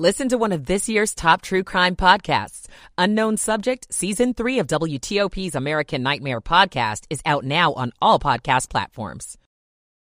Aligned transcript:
Listen 0.00 0.30
to 0.30 0.38
one 0.38 0.52
of 0.52 0.64
this 0.64 0.88
year's 0.88 1.14
top 1.14 1.42
true 1.42 1.62
crime 1.62 1.94
podcasts. 1.94 2.68
Unknown 2.96 3.36
Subject, 3.36 3.86
Season 3.92 4.32
3 4.32 4.60
of 4.60 4.66
WTOP's 4.66 5.54
American 5.54 6.02
Nightmare 6.02 6.40
podcast 6.40 7.04
is 7.10 7.20
out 7.26 7.44
now 7.44 7.74
on 7.74 7.92
all 8.00 8.18
podcast 8.18 8.70
platforms. 8.70 9.36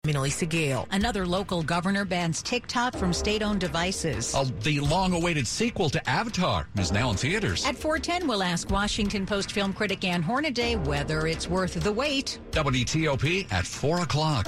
I'm 0.07 0.15
Elisa 0.15 0.45
Gale. 0.45 0.87
Another 0.91 1.25
local 1.25 1.63
governor 1.63 2.05
bans 2.05 2.41
TikTok 2.41 2.95
from 2.95 3.11
state-owned 3.11 3.59
devices. 3.59 4.33
Uh, 4.33 4.45
the 4.61 4.79
long-awaited 4.79 5.45
sequel 5.45 5.89
to 5.89 6.09
Avatar 6.09 6.69
is 6.77 6.93
now 6.93 7.09
in 7.09 7.17
theaters. 7.17 7.65
At 7.65 7.75
410, 7.75 8.25
we'll 8.25 8.41
ask 8.41 8.69
Washington 8.69 9.25
Post 9.25 9.51
film 9.51 9.73
critic 9.73 10.05
Ann 10.05 10.21
Hornaday 10.21 10.77
whether 10.77 11.27
it's 11.27 11.49
worth 11.49 11.73
the 11.73 11.91
wait. 11.91 12.39
WTOP 12.51 13.51
at 13.51 13.67
4 13.67 13.99
o'clock. 13.99 14.47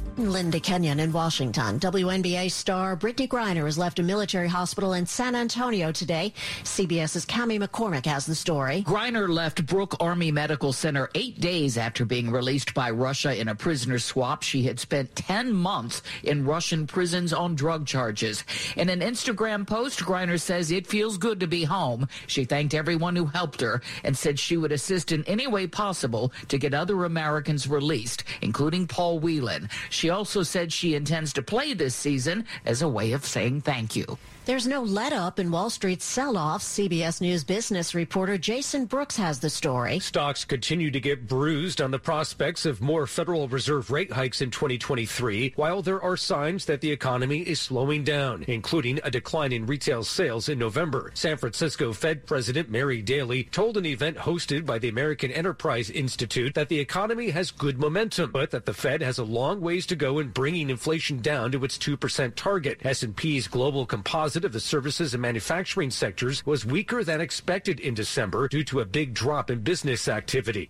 Linda 0.17 0.59
Kenyon 0.59 0.99
in 0.99 1.11
Washington. 1.11 1.79
WNBA 1.79 2.51
star 2.51 2.97
Brittney 2.97 3.27
Griner 3.27 3.65
has 3.65 3.77
left 3.77 3.97
a 3.99 4.03
military 4.03 4.47
hospital 4.47 4.93
in 4.93 5.05
San 5.05 5.35
Antonio 5.35 5.91
today. 5.91 6.33
CBS's 6.63 7.25
Cami 7.25 7.63
McCormick 7.63 8.05
has 8.05 8.25
the 8.25 8.35
story. 8.35 8.83
Griner 8.83 9.29
left 9.29 9.65
Brooke 9.65 9.95
Army 9.99 10.31
Medical 10.31 10.73
Center 10.73 11.09
eight 11.15 11.39
days 11.39 11.77
after 11.77 12.03
being 12.03 12.29
released 12.29 12.73
by 12.73 12.89
Russia 12.89 13.39
in 13.39 13.47
a 13.47 13.55
prisoner 13.55 13.99
swap. 13.99 14.43
She 14.43 14.63
had 14.63 14.79
spent 14.79 15.15
10 15.15 15.53
months 15.53 16.01
in 16.23 16.45
Russian 16.45 16.87
prisons 16.87 17.31
on 17.31 17.55
drug 17.55 17.85
charges. 17.87 18.43
In 18.75 18.89
an 18.89 18.99
Instagram 18.99 19.65
post, 19.65 19.99
Griner 20.01 20.39
says 20.39 20.71
it 20.71 20.87
feels 20.87 21.17
good 21.17 21.39
to 21.39 21.47
be 21.47 21.63
home. 21.63 22.07
She 22.27 22.43
thanked 22.43 22.73
everyone 22.73 23.15
who 23.15 23.25
helped 23.27 23.61
her 23.61 23.81
and 24.03 24.17
said 24.17 24.39
she 24.39 24.57
would 24.57 24.73
assist 24.73 25.11
in 25.11 25.23
any 25.23 25.47
way 25.47 25.67
possible 25.67 26.33
to 26.49 26.57
get 26.57 26.73
other 26.73 27.05
Americans 27.05 27.67
released, 27.67 28.25
including 28.41 28.87
Paul 28.87 29.19
Whelan. 29.19 29.69
She 29.89 30.00
also 30.09 30.43
said 30.43 30.73
she 30.73 30.95
intends 30.95 31.33
to 31.33 31.41
play 31.41 31.73
this 31.73 31.95
season 31.95 32.45
as 32.65 32.81
a 32.81 32.87
way 32.87 33.11
of 33.11 33.25
saying 33.25 33.61
thank 33.61 33.95
you. 33.95 34.17
There's 34.43 34.65
no 34.65 34.81
let 34.81 35.13
up 35.13 35.37
in 35.37 35.51
Wall 35.51 35.69
Street's 35.69 36.03
sell 36.03 36.35
off. 36.35 36.63
CBS 36.63 37.21
News 37.21 37.43
business 37.43 37.93
reporter 37.93 38.39
Jason 38.39 38.85
Brooks 38.85 39.15
has 39.15 39.39
the 39.39 39.51
story. 39.51 39.99
Stocks 39.99 40.45
continue 40.45 40.89
to 40.89 40.99
get 40.99 41.27
bruised 41.27 41.79
on 41.79 41.91
the 41.91 41.99
prospects 41.99 42.65
of 42.65 42.81
more 42.81 43.05
Federal 43.05 43.47
Reserve 43.47 43.91
rate 43.91 44.11
hikes 44.11 44.41
in 44.41 44.49
2023, 44.49 45.53
while 45.57 45.83
there 45.83 46.01
are 46.01 46.17
signs 46.17 46.65
that 46.65 46.81
the 46.81 46.89
economy 46.89 47.41
is 47.41 47.61
slowing 47.61 48.03
down, 48.03 48.43
including 48.47 48.99
a 49.03 49.11
decline 49.11 49.51
in 49.51 49.67
retail 49.67 50.03
sales 50.03 50.49
in 50.49 50.57
November. 50.57 51.11
San 51.13 51.37
Francisco 51.37 51.93
Fed 51.93 52.25
President 52.25 52.67
Mary 52.67 53.03
Daly 53.03 53.43
told 53.43 53.77
an 53.77 53.85
event 53.85 54.17
hosted 54.17 54.65
by 54.65 54.79
the 54.79 54.89
American 54.89 55.29
Enterprise 55.29 55.91
Institute 55.91 56.55
that 56.55 56.67
the 56.67 56.79
economy 56.79 57.29
has 57.29 57.51
good 57.51 57.77
momentum, 57.77 58.31
but 58.31 58.49
that 58.49 58.65
the 58.65 58.73
Fed 58.73 59.03
has 59.03 59.19
a 59.19 59.23
long 59.23 59.61
ways 59.61 59.85
to 59.85 59.95
go 59.95 60.17
in 60.17 60.29
bringing 60.29 60.71
inflation 60.71 61.19
down 61.19 61.51
to 61.51 61.63
its 61.63 61.77
2% 61.77 62.33
target. 62.33 62.79
S&P's 62.83 63.47
global 63.47 63.85
composite 63.85 64.31
of 64.45 64.53
the 64.53 64.59
services 64.59 65.13
and 65.13 65.21
manufacturing 65.21 65.91
sectors 65.91 66.45
was 66.45 66.65
weaker 66.65 67.03
than 67.03 67.21
expected 67.21 67.79
in 67.79 67.93
December 67.93 68.47
due 68.47 68.63
to 68.63 68.79
a 68.79 68.85
big 68.85 69.13
drop 69.13 69.51
in 69.51 69.59
business 69.59 70.07
activity. 70.07 70.69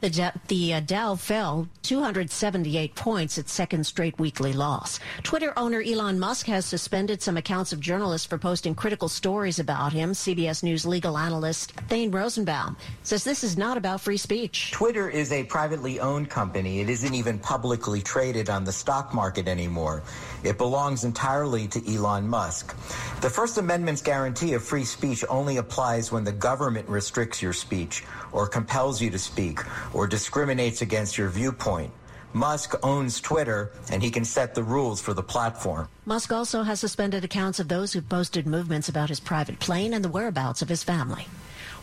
The, 0.00 0.32
the 0.46 0.74
uh, 0.74 0.80
Dow 0.80 1.16
fell 1.16 1.66
278 1.82 2.94
points, 2.94 3.36
its 3.36 3.50
second 3.50 3.84
straight 3.84 4.16
weekly 4.16 4.52
loss. 4.52 5.00
Twitter 5.24 5.52
owner 5.58 5.82
Elon 5.82 6.20
Musk 6.20 6.46
has 6.46 6.64
suspended 6.64 7.20
some 7.20 7.36
accounts 7.36 7.72
of 7.72 7.80
journalists 7.80 8.26
for 8.26 8.38
posting 8.38 8.76
critical 8.76 9.08
stories 9.08 9.58
about 9.58 9.92
him. 9.92 10.12
CBS 10.12 10.62
News 10.62 10.86
legal 10.86 11.18
analyst 11.18 11.72
Thane 11.88 12.12
Rosenbaum 12.12 12.76
says 13.02 13.24
this 13.24 13.42
is 13.42 13.58
not 13.58 13.76
about 13.76 14.00
free 14.00 14.16
speech. 14.16 14.70
Twitter 14.70 15.08
is 15.08 15.32
a 15.32 15.42
privately 15.42 15.98
owned 15.98 16.30
company. 16.30 16.80
It 16.80 16.88
isn't 16.88 17.14
even 17.14 17.40
publicly 17.40 18.00
traded 18.00 18.48
on 18.50 18.62
the 18.62 18.72
stock 18.72 19.12
market 19.12 19.48
anymore. 19.48 20.04
It 20.44 20.58
belongs 20.58 21.02
entirely 21.02 21.66
to 21.68 21.92
Elon 21.92 22.28
Musk. 22.28 22.76
The 23.20 23.30
First 23.30 23.58
Amendment's 23.58 24.02
guarantee 24.02 24.52
of 24.52 24.62
free 24.62 24.84
speech 24.84 25.24
only 25.28 25.56
applies 25.56 26.12
when 26.12 26.22
the 26.22 26.32
government 26.32 26.88
restricts 26.88 27.42
your 27.42 27.52
speech 27.52 28.04
or 28.30 28.46
compels 28.46 29.02
you 29.02 29.10
to 29.10 29.18
speak 29.18 29.58
or 29.92 30.06
discriminates 30.06 30.82
against 30.82 31.18
your 31.18 31.28
viewpoint. 31.28 31.92
Musk 32.32 32.74
owns 32.82 33.20
Twitter 33.20 33.72
and 33.90 34.02
he 34.02 34.10
can 34.10 34.24
set 34.24 34.54
the 34.54 34.62
rules 34.62 35.00
for 35.00 35.14
the 35.14 35.22
platform. 35.22 35.88
Musk 36.04 36.32
also 36.32 36.62
has 36.62 36.78
suspended 36.78 37.24
accounts 37.24 37.58
of 37.58 37.68
those 37.68 37.92
who 37.92 38.02
posted 38.02 38.46
movements 38.46 38.88
about 38.88 39.08
his 39.08 39.20
private 39.20 39.58
plane 39.58 39.94
and 39.94 40.04
the 40.04 40.10
whereabouts 40.10 40.60
of 40.60 40.68
his 40.68 40.84
family. 40.84 41.26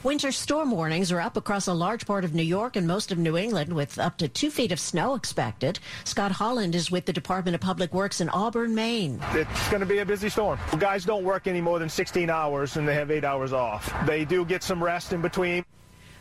Winter 0.05 0.31
storm 0.31 0.69
warnings 0.69 1.11
are 1.11 1.19
up 1.19 1.35
across 1.35 1.65
a 1.65 1.73
large 1.73 2.05
part 2.05 2.23
of 2.23 2.35
New 2.35 2.43
York 2.43 2.75
and 2.75 2.87
most 2.87 3.11
of 3.11 3.17
New 3.17 3.35
England 3.35 3.73
with 3.73 3.97
up 3.97 4.19
to 4.19 4.27
two 4.27 4.51
feet 4.51 4.71
of 4.71 4.79
snow 4.79 5.15
expected. 5.15 5.79
Scott 6.03 6.31
Holland 6.31 6.75
is 6.75 6.91
with 6.91 7.07
the 7.07 7.13
Department 7.13 7.55
of 7.55 7.61
Public 7.61 7.91
Works 7.91 8.21
in 8.21 8.29
Auburn, 8.29 8.75
Maine. 8.75 9.19
It's 9.31 9.69
going 9.69 9.79
to 9.79 9.87
be 9.87 9.97
a 9.97 10.05
busy 10.05 10.29
storm. 10.29 10.59
Guys 10.77 11.05
don't 11.05 11.23
work 11.23 11.47
any 11.47 11.59
more 11.59 11.79
than 11.79 11.89
16 11.89 12.29
hours 12.29 12.77
and 12.77 12.87
they 12.87 12.93
have 12.93 13.09
eight 13.09 13.23
hours 13.23 13.51
off. 13.51 13.91
They 14.05 14.25
do 14.25 14.45
get 14.45 14.61
some 14.61 14.83
rest 14.83 15.11
in 15.11 15.23
between. 15.23 15.64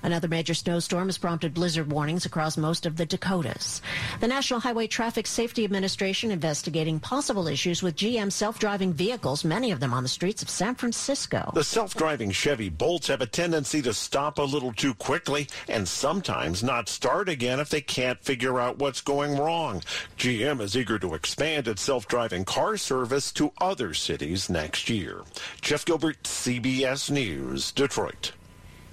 Another 0.04 0.28
major 0.28 0.52
snowstorm 0.52 1.08
has 1.08 1.16
prompted 1.16 1.54
blizzard 1.54 1.90
warnings 1.90 2.26
across 2.26 2.58
most 2.58 2.84
of 2.84 2.98
the 2.98 3.06
Dakotas. 3.06 3.80
The 4.20 4.28
National 4.28 4.60
Highway 4.60 4.86
Traffic 4.86 5.26
Safety 5.26 5.64
Administration 5.64 6.30
investigating 6.30 7.00
possible 7.00 7.48
issues 7.48 7.82
with 7.82 7.96
GM 7.96 8.30
self-driving 8.30 8.92
vehicles, 8.92 9.44
many 9.44 9.70
of 9.70 9.80
them 9.80 9.94
on 9.94 10.02
the 10.02 10.08
streets 10.10 10.42
of 10.42 10.50
San 10.50 10.74
Francisco. 10.74 11.50
The 11.54 11.64
self-driving 11.64 12.32
Chevy 12.32 12.68
Bolts 12.68 13.08
have 13.08 13.22
a 13.22 13.26
tendency 13.26 13.80
to 13.80 13.94
stop 13.94 14.38
a 14.38 14.42
little 14.42 14.74
too 14.74 14.92
quickly 14.92 15.48
and 15.68 15.88
sometimes 15.88 16.62
not 16.62 16.90
start 16.90 17.30
again 17.30 17.58
if 17.58 17.70
they 17.70 17.80
can't 17.80 18.22
figure 18.22 18.60
out 18.60 18.78
what's 18.78 19.00
going 19.00 19.38
wrong. 19.38 19.80
GM 20.18 20.60
is 20.60 20.76
eager 20.76 20.98
to 20.98 21.14
expand 21.14 21.66
its 21.66 21.80
self-driving 21.80 22.44
car 22.44 22.76
service 22.76 23.32
to 23.32 23.52
other 23.58 23.94
cities 23.94 24.50
next 24.50 24.90
year. 24.90 25.22
Jeff 25.62 25.86
Gilbert, 25.86 26.22
CBS 26.24 27.10
News, 27.10 27.72
Detroit. 27.72 28.32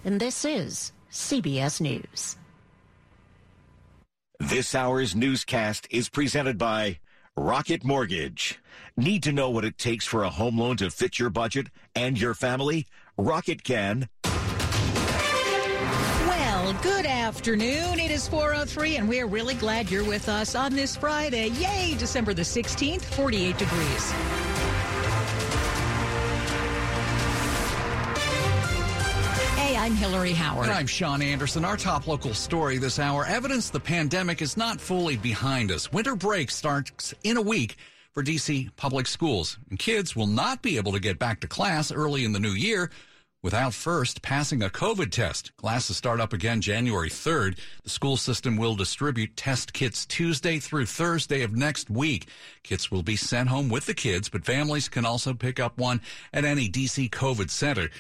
And 0.06 0.20
this 0.20 0.46
is 0.46 0.94
CBS 1.12 1.82
News. 1.82 2.38
This 4.40 4.74
hour's 4.74 5.16
newscast 5.16 5.88
is 5.92 6.10
presented 6.10 6.58
by 6.58 7.00
Rocket 7.36 7.84
Mortgage. 7.84 8.60
Need 8.98 9.24
to 9.24 9.32
know 9.32 9.50
what 9.50 9.66
it 9.66 9.78
takes 9.78 10.06
for 10.06 10.24
a 10.24 10.30
home 10.30 10.58
loan 10.58 10.78
to 10.78 10.90
fit 10.90 11.20
your 11.20 11.30
budget 11.30 11.68
and 11.96 12.20
your 12.20 12.34
family? 12.34 12.88
Rocket 13.18 13.64
can. 13.64 14.10
Well, 16.28 16.74
good 16.82 17.06
afternoon. 17.06 18.00
It 18.00 18.10
is 18.10 18.28
403, 18.30 18.96
and 18.96 19.10
we're 19.10 19.28
really 19.28 19.56
glad 19.56 19.92
you're 19.92 20.06
with 20.06 20.30
us 20.30 20.56
on 20.56 20.74
this 20.74 20.96
Friday. 20.96 21.50
Yay, 21.50 21.96
December 21.98 22.34
the 22.34 22.42
16th, 22.42 23.02
48 23.02 23.58
degrees. 23.58 24.14
Hillary 30.02 30.34
Howard. 30.34 30.64
And 30.64 30.74
I'm 30.74 30.88
Sean 30.88 31.22
Anderson. 31.22 31.64
Our 31.64 31.78
top 31.78 32.08
local 32.08 32.34
story 32.34 32.80
this 32.80 32.98
hour 32.98 33.24
evidence 33.24 33.70
the 33.70 33.80
pandemic 33.80 34.42
is 34.42 34.58
not 34.58 34.82
fully 34.82 35.16
behind 35.16 35.70
us. 35.70 35.94
Winter 35.94 36.16
break 36.16 36.50
starts 36.50 37.14
in 37.24 37.38
a 37.38 37.42
week 37.42 37.76
for 38.12 38.24
D.C. 38.24 38.72
public 38.78 39.06
schools, 39.06 39.60
and 39.70 39.78
kids 39.78 40.16
will 40.16 40.26
not 40.26 40.64
be 40.64 40.78
able 40.78 40.92
to 40.94 41.00
get 41.00 41.20
back 41.20 41.40
to 41.42 41.48
class 41.48 41.92
early 41.92 42.26
in 42.26 42.32
the 42.32 42.40
new 42.40 42.50
year 42.50 42.90
without 43.44 43.76
first 43.76 44.24
passing 44.24 44.64
a 44.64 44.70
COVID 44.70 45.12
test. 45.12 45.56
Classes 45.58 45.98
start 45.98 46.20
up 46.20 46.34
again 46.34 46.62
January 46.62 47.10
3rd. 47.10 47.60
The 47.84 47.90
school 47.92 48.18
system 48.18 48.58
will 48.58 48.76
distribute 48.76 49.38
test 49.38 49.72
kits 49.72 50.08
Tuesday 50.08 50.58
through 50.58 50.88
Thursday 50.88 51.44
of 51.44 51.56
next 51.56 51.92
week. 51.92 52.28
Kits 52.64 52.90
will 52.90 53.04
be 53.04 53.16
sent 53.16 53.50
home 53.50 53.70
with 53.70 53.86
the 53.86 53.94
kids, 53.94 54.30
but 54.30 54.46
families 54.46 54.90
can 54.90 55.06
also 55.06 55.36
pick 55.36 55.60
up 55.60 55.78
one 55.78 56.02
at 56.34 56.44
any 56.44 56.68
DC 56.68 57.12
COVID 57.12 57.52
center. 57.52 57.92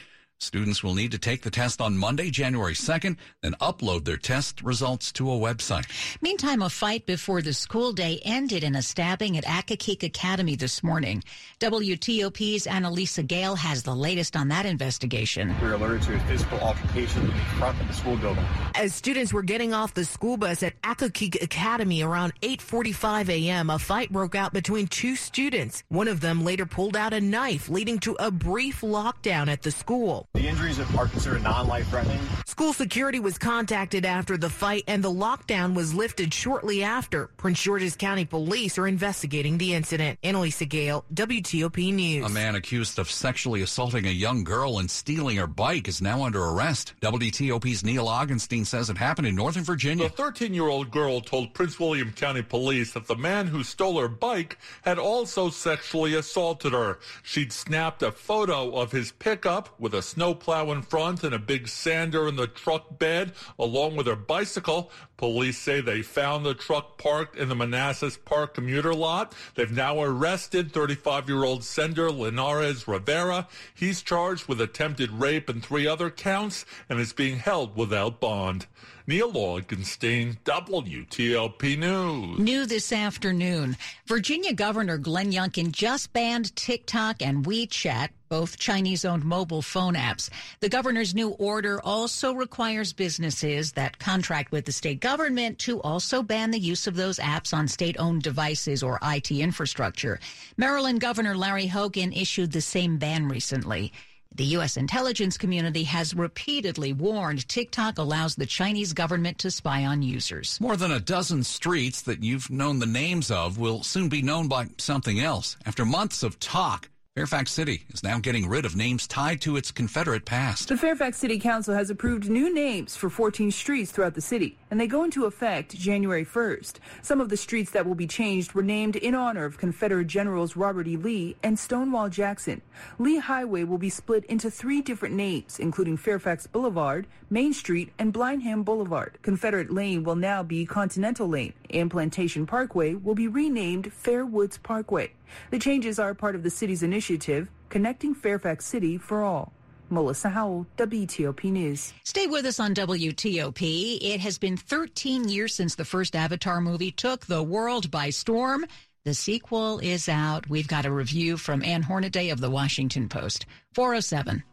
Students 0.41 0.83
will 0.83 0.95
need 0.95 1.11
to 1.11 1.19
take 1.19 1.43
the 1.43 1.51
test 1.51 1.81
on 1.81 1.95
Monday, 1.95 2.31
January 2.31 2.73
2nd, 2.73 3.15
then 3.43 3.53
upload 3.61 4.05
their 4.05 4.17
test 4.17 4.63
results 4.63 5.11
to 5.11 5.31
a 5.31 5.35
website. 5.35 5.85
Meantime, 6.19 6.63
a 6.63 6.69
fight 6.69 7.05
before 7.05 7.43
the 7.43 7.53
school 7.53 7.93
day 7.93 8.19
ended 8.25 8.63
in 8.63 8.75
a 8.75 8.81
stabbing 8.81 9.37
at 9.37 9.45
Accokeek 9.45 10.01
Academy 10.01 10.55
this 10.55 10.81
morning. 10.81 11.23
WTOP's 11.59 12.65
Annalisa 12.65 13.25
Gale 13.25 13.53
has 13.53 13.83
the 13.83 13.93
latest 13.93 14.35
on 14.35 14.47
that 14.47 14.65
investigation. 14.65 15.55
We 15.61 15.67
were 15.67 15.75
alerted 15.75 16.01
to 16.03 16.15
a 16.15 16.19
physical 16.21 16.59
altercation 16.59 17.21
in 17.21 17.27
the 17.27 17.43
front 17.59 17.79
of 17.79 17.87
the 17.87 17.93
school 17.93 18.17
building. 18.17 18.43
As 18.73 18.95
students 18.95 19.31
were 19.31 19.43
getting 19.43 19.75
off 19.75 19.93
the 19.93 20.05
school 20.05 20.37
bus 20.37 20.63
at 20.63 20.81
Accokeek 20.81 21.39
Academy 21.43 22.01
around 22.01 22.33
8.45 22.41 23.29
a.m., 23.29 23.69
a 23.69 23.77
fight 23.77 24.11
broke 24.11 24.33
out 24.33 24.53
between 24.53 24.87
two 24.87 25.15
students. 25.15 25.83
One 25.89 26.07
of 26.07 26.19
them 26.19 26.43
later 26.43 26.65
pulled 26.65 26.97
out 26.97 27.13
a 27.13 27.21
knife, 27.21 27.69
leading 27.69 27.99
to 27.99 28.15
a 28.15 28.31
brief 28.31 28.81
lockdown 28.81 29.47
at 29.47 29.61
the 29.61 29.69
school. 29.69 30.27
The 30.33 30.47
injuries 30.47 30.79
in 30.79 30.85
Parkinson 30.85 31.01
are 31.01 31.07
considered 31.07 31.43
non-life 31.43 31.89
threatening. 31.89 32.19
School 32.45 32.71
security 32.71 33.19
was 33.19 33.37
contacted 33.37 34.05
after 34.05 34.37
the 34.37 34.49
fight 34.49 34.85
and 34.87 35.03
the 35.03 35.11
lockdown 35.11 35.73
was 35.73 35.93
lifted 35.93 36.33
shortly 36.33 36.83
after. 36.83 37.27
Prince 37.35 37.61
George's 37.61 37.97
County 37.97 38.23
Police 38.23 38.77
are 38.77 38.87
investigating 38.87 39.57
the 39.57 39.73
incident. 39.73 40.19
Annalisa 40.23 40.67
Gale, 40.67 41.03
WTOP 41.13 41.93
News. 41.93 42.25
A 42.25 42.29
man 42.29 42.55
accused 42.55 42.97
of 42.97 43.11
sexually 43.11 43.61
assaulting 43.61 44.05
a 44.05 44.11
young 44.11 44.45
girl 44.45 44.79
and 44.79 44.89
stealing 44.89 45.35
her 45.35 45.47
bike 45.47 45.89
is 45.89 46.01
now 46.01 46.23
under 46.23 46.41
arrest. 46.43 46.93
WTOP's 47.01 47.83
Neil 47.83 48.05
Augenstein 48.05 48.65
says 48.65 48.89
it 48.89 48.97
happened 48.97 49.27
in 49.27 49.35
Northern 49.35 49.63
Virginia. 49.65 50.05
The 50.07 50.15
13 50.15 50.53
year 50.53 50.67
old 50.67 50.91
girl 50.91 51.19
told 51.19 51.53
Prince 51.53 51.77
William 51.77 52.13
County 52.13 52.41
Police 52.41 52.93
that 52.93 53.07
the 53.07 53.17
man 53.17 53.47
who 53.47 53.63
stole 53.63 53.99
her 53.99 54.07
bike 54.07 54.57
had 54.83 54.97
also 54.97 55.49
sexually 55.49 56.13
assaulted 56.13 56.71
her. 56.71 56.99
She'd 57.21 57.51
snapped 57.51 58.01
a 58.01 58.13
photo 58.13 58.71
of 58.71 58.93
his 58.93 59.11
pickup 59.11 59.77
with 59.77 59.93
a 59.93 60.01
snowplow 60.21 60.71
in 60.71 60.83
front 60.83 61.23
and 61.23 61.33
a 61.33 61.39
big 61.39 61.67
sander 61.67 62.27
in 62.27 62.35
the 62.35 62.45
truck 62.45 62.99
bed, 62.99 63.31
along 63.57 63.95
with 63.95 64.05
her 64.05 64.15
bicycle. 64.15 64.91
Police 65.17 65.57
say 65.57 65.81
they 65.81 66.03
found 66.03 66.45
the 66.45 66.53
truck 66.53 66.99
parked 66.99 67.35
in 67.35 67.49
the 67.49 67.55
Manassas 67.55 68.17
Park 68.17 68.53
commuter 68.53 68.93
lot. 68.93 69.33
They've 69.55 69.71
now 69.71 69.99
arrested 69.99 70.71
35 70.73 71.27
year 71.27 71.43
old 71.43 71.63
sender 71.63 72.11
Linares 72.11 72.87
Rivera. 72.87 73.47
He's 73.73 74.03
charged 74.03 74.47
with 74.47 74.61
attempted 74.61 75.09
rape 75.09 75.49
and 75.49 75.65
three 75.65 75.87
other 75.87 76.11
counts 76.11 76.65
and 76.87 76.99
is 76.99 77.13
being 77.13 77.37
held 77.39 77.75
without 77.75 78.19
bond. 78.19 78.67
Neil 79.07 79.33
Augenstein, 79.33 80.37
WTOP 80.43 81.77
News. 81.79 82.39
New 82.39 82.67
this 82.67 82.93
afternoon, 82.93 83.75
Virginia 84.05 84.53
Governor 84.53 84.99
Glenn 84.99 85.31
Youngkin 85.31 85.71
just 85.71 86.13
banned 86.13 86.55
TikTok 86.55 87.21
and 87.21 87.43
WeChat, 87.43 88.09
both 88.31 88.57
Chinese 88.57 89.03
owned 89.03 89.25
mobile 89.25 89.61
phone 89.61 89.93
apps. 89.93 90.29
The 90.61 90.69
governor's 90.69 91.13
new 91.13 91.31
order 91.31 91.81
also 91.83 92.31
requires 92.33 92.93
businesses 92.93 93.73
that 93.73 93.99
contract 93.99 94.53
with 94.53 94.63
the 94.63 94.71
state 94.71 95.01
government 95.01 95.59
to 95.59 95.81
also 95.81 96.23
ban 96.23 96.51
the 96.51 96.57
use 96.57 96.87
of 96.87 96.95
those 96.95 97.19
apps 97.19 97.53
on 97.53 97.67
state 97.67 97.97
owned 97.99 98.23
devices 98.23 98.83
or 98.83 98.99
IT 99.03 99.31
infrastructure. 99.31 100.17
Maryland 100.55 101.01
Governor 101.01 101.35
Larry 101.35 101.67
Hogan 101.67 102.13
issued 102.13 102.53
the 102.53 102.61
same 102.61 102.97
ban 102.97 103.27
recently. 103.27 103.91
The 104.33 104.45
U.S. 104.45 104.77
intelligence 104.77 105.37
community 105.37 105.83
has 105.83 106.13
repeatedly 106.13 106.93
warned 106.93 107.45
TikTok 107.49 107.97
allows 107.97 108.35
the 108.35 108.45
Chinese 108.45 108.93
government 108.93 109.39
to 109.39 109.51
spy 109.51 109.83
on 109.83 110.01
users. 110.01 110.57
More 110.61 110.77
than 110.77 110.93
a 110.93 111.01
dozen 111.01 111.43
streets 111.43 112.01
that 112.03 112.23
you've 112.23 112.49
known 112.49 112.79
the 112.79 112.85
names 112.85 113.29
of 113.29 113.57
will 113.57 113.83
soon 113.83 114.07
be 114.07 114.21
known 114.21 114.47
by 114.47 114.67
something 114.77 115.19
else. 115.19 115.57
After 115.65 115.83
months 115.83 116.23
of 116.23 116.39
talk, 116.39 116.87
Fairfax 117.17 117.51
City 117.51 117.83
is 117.89 118.03
now 118.03 118.19
getting 118.19 118.47
rid 118.47 118.63
of 118.63 118.77
names 118.77 119.05
tied 119.05 119.41
to 119.41 119.57
its 119.57 119.69
Confederate 119.69 120.23
past. 120.23 120.69
The 120.69 120.77
Fairfax 120.77 121.17
City 121.17 121.39
Council 121.39 121.75
has 121.75 121.89
approved 121.89 122.29
new 122.29 122.53
names 122.53 122.95
for 122.95 123.09
14 123.09 123.51
streets 123.51 123.91
throughout 123.91 124.13
the 124.13 124.21
city, 124.21 124.57
and 124.71 124.79
they 124.79 124.87
go 124.87 125.03
into 125.03 125.25
effect 125.25 125.75
January 125.75 126.23
1st. 126.23 126.75
Some 127.01 127.19
of 127.19 127.27
the 127.27 127.35
streets 127.35 127.71
that 127.71 127.85
will 127.85 127.95
be 127.95 128.07
changed 128.07 128.53
were 128.53 128.63
named 128.63 128.95
in 128.95 129.13
honor 129.13 129.43
of 129.43 129.57
Confederate 129.57 130.07
Generals 130.07 130.55
Robert 130.55 130.87
E. 130.87 130.95
Lee 130.95 131.35
and 131.43 131.59
Stonewall 131.59 132.07
Jackson. 132.07 132.61
Lee 132.97 133.17
Highway 133.17 133.65
will 133.65 133.77
be 133.77 133.89
split 133.89 134.23
into 134.27 134.49
three 134.49 134.81
different 134.81 135.13
names, 135.13 135.59
including 135.59 135.97
Fairfax 135.97 136.47
Boulevard, 136.47 137.07
Main 137.29 137.51
Street, 137.51 137.91
and 137.99 138.13
Blindham 138.13 138.63
Boulevard. 138.63 139.17
Confederate 139.21 139.69
Lane 139.69 140.05
will 140.05 140.15
now 140.15 140.43
be 140.43 140.65
Continental 140.65 141.27
Lane, 141.27 141.51
and 141.69 141.91
Plantation 141.91 142.45
Parkway 142.45 142.93
will 142.93 143.15
be 143.15 143.27
renamed 143.27 143.91
Fairwoods 143.91 144.63
Parkway. 144.63 145.11
The 145.49 145.59
changes 145.59 145.99
are 145.99 146.13
part 146.13 146.35
of 146.35 146.43
the 146.43 146.49
city's 146.49 146.83
initiative, 146.83 147.49
Connecting 147.69 148.13
Fairfax 148.13 148.65
City 148.65 148.97
for 148.97 149.23
All. 149.23 149.53
Melissa 149.89 150.29
Howell, 150.29 150.65
WTOP 150.77 151.51
News. 151.51 151.93
Stay 152.03 152.27
with 152.27 152.45
us 152.45 152.59
on 152.59 152.73
WTOP. 152.73 153.99
It 154.01 154.21
has 154.21 154.37
been 154.37 154.57
13 154.57 155.27
years 155.27 155.53
since 155.53 155.75
the 155.75 155.85
first 155.85 156.15
Avatar 156.15 156.61
movie 156.61 156.91
took 156.91 157.25
the 157.25 157.43
world 157.43 157.91
by 157.91 158.09
storm. 158.09 158.65
The 159.03 159.13
sequel 159.13 159.79
is 159.79 160.07
out. 160.07 160.49
We've 160.49 160.67
got 160.67 160.85
a 160.85 160.91
review 160.91 161.35
from 161.35 161.63
Ann 161.63 161.81
Hornaday 161.81 162.29
of 162.29 162.39
the 162.39 162.49
Washington 162.49 163.09
Post. 163.09 163.45
407. 163.73 164.43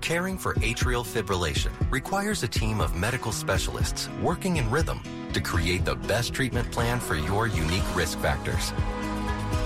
Caring 0.00 0.38
for 0.38 0.54
atrial 0.54 1.04
fibrillation 1.04 1.70
requires 1.90 2.42
a 2.42 2.48
team 2.48 2.80
of 2.80 2.96
medical 2.96 3.32
specialists 3.32 4.08
working 4.22 4.56
in 4.56 4.70
rhythm 4.70 5.00
to 5.32 5.40
create 5.40 5.84
the 5.84 5.94
best 5.94 6.32
treatment 6.32 6.70
plan 6.70 7.00
for 7.00 7.14
your 7.14 7.46
unique 7.46 7.96
risk 7.96 8.18
factors. 8.18 8.72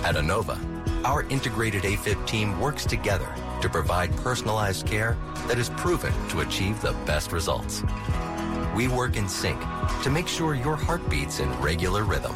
At 0.04 0.16
Inova, 0.16 0.58
our 1.04 1.22
integrated 1.28 1.84
AFib 1.84 2.26
team 2.26 2.58
works 2.58 2.84
together 2.84 3.32
to 3.60 3.68
provide 3.68 4.16
personalized 4.16 4.84
care 4.86 5.16
that 5.46 5.58
is 5.58 5.70
proven 5.70 6.12
to 6.30 6.40
achieve 6.40 6.80
the 6.80 6.92
best 7.06 7.30
results. 7.30 7.84
We 8.74 8.88
work 8.88 9.16
in 9.16 9.28
sync 9.28 9.60
to 10.02 10.10
make 10.10 10.26
sure 10.26 10.54
your 10.54 10.74
heart 10.74 11.08
beats 11.08 11.38
in 11.38 11.48
regular 11.60 12.02
rhythm. 12.02 12.34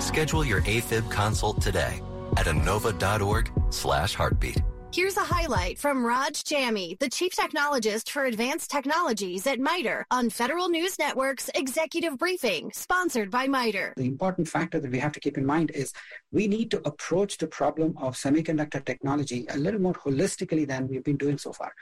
Schedule 0.00 0.44
your 0.44 0.62
AFib 0.62 1.10
consult 1.10 1.60
today 1.60 2.00
at 2.36 2.46
inova.org 2.46 3.50
slash 3.70 4.14
heartbeat. 4.14 4.62
Here's 4.94 5.16
a 5.16 5.24
highlight 5.24 5.76
from 5.76 6.06
Raj 6.06 6.44
Jammy, 6.44 6.96
the 7.00 7.08
Chief 7.08 7.34
Technologist 7.34 8.08
for 8.08 8.26
Advanced 8.26 8.70
Technologies 8.70 9.44
at 9.44 9.58
MITRE 9.58 10.06
on 10.12 10.30
Federal 10.30 10.68
News 10.68 11.00
Network's 11.00 11.50
Executive 11.56 12.16
Briefing, 12.16 12.70
sponsored 12.72 13.28
by 13.28 13.48
MITRE. 13.48 13.94
The 13.96 14.06
important 14.06 14.46
factor 14.46 14.78
that 14.78 14.92
we 14.92 15.00
have 15.00 15.10
to 15.10 15.18
keep 15.18 15.36
in 15.36 15.44
mind 15.44 15.72
is 15.72 15.92
we 16.30 16.46
need 16.46 16.70
to 16.70 16.86
approach 16.86 17.38
the 17.38 17.48
problem 17.48 17.98
of 17.98 18.14
semiconductor 18.14 18.84
technology 18.84 19.46
a 19.50 19.56
little 19.56 19.80
more 19.80 19.94
holistically 19.94 20.64
than 20.64 20.86
we've 20.86 21.02
been 21.02 21.16
doing 21.16 21.38
so 21.38 21.52
far. 21.52 21.74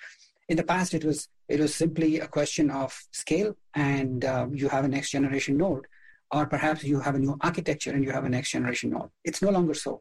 In 0.48 0.56
the 0.56 0.64
past, 0.64 0.94
it 0.94 1.04
was 1.04 1.28
it 1.50 1.60
was 1.60 1.74
simply 1.74 2.20
a 2.20 2.26
question 2.26 2.70
of 2.70 2.98
scale, 3.10 3.54
and 3.74 4.24
uh, 4.24 4.46
you 4.50 4.70
have 4.70 4.86
a 4.86 4.88
next 4.88 5.10
generation 5.10 5.58
node, 5.58 5.86
or 6.30 6.46
perhaps 6.46 6.82
you 6.82 6.98
have 7.00 7.14
a 7.14 7.18
new 7.18 7.36
architecture 7.42 7.90
and 7.90 8.02
you 8.04 8.10
have 8.10 8.24
a 8.24 8.30
next 8.30 8.52
generation 8.52 8.88
node. 8.88 9.10
It's 9.22 9.42
no 9.42 9.50
longer 9.50 9.74
so. 9.74 10.00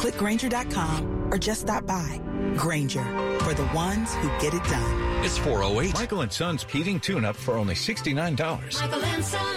click 0.00 0.16
Grainger.com, 0.16 1.30
or 1.30 1.36
just 1.36 1.60
stop 1.60 1.86
by. 1.86 2.20
Grainger, 2.56 3.04
for 3.40 3.52
the 3.52 3.68
ones 3.74 4.14
who 4.14 4.28
get 4.40 4.54
it 4.54 4.64
done. 4.64 5.24
It's 5.24 5.36
408. 5.36 5.94
Michael 5.94 6.22
and 6.22 6.32
Son's 6.32 6.64
heating 6.64 6.98
tune 6.98 7.26
up 7.26 7.36
for 7.36 7.54
only 7.54 7.74
$69. 7.74 8.16
Michael 8.80 9.04
and 9.04 9.22
Son. 9.22 9.56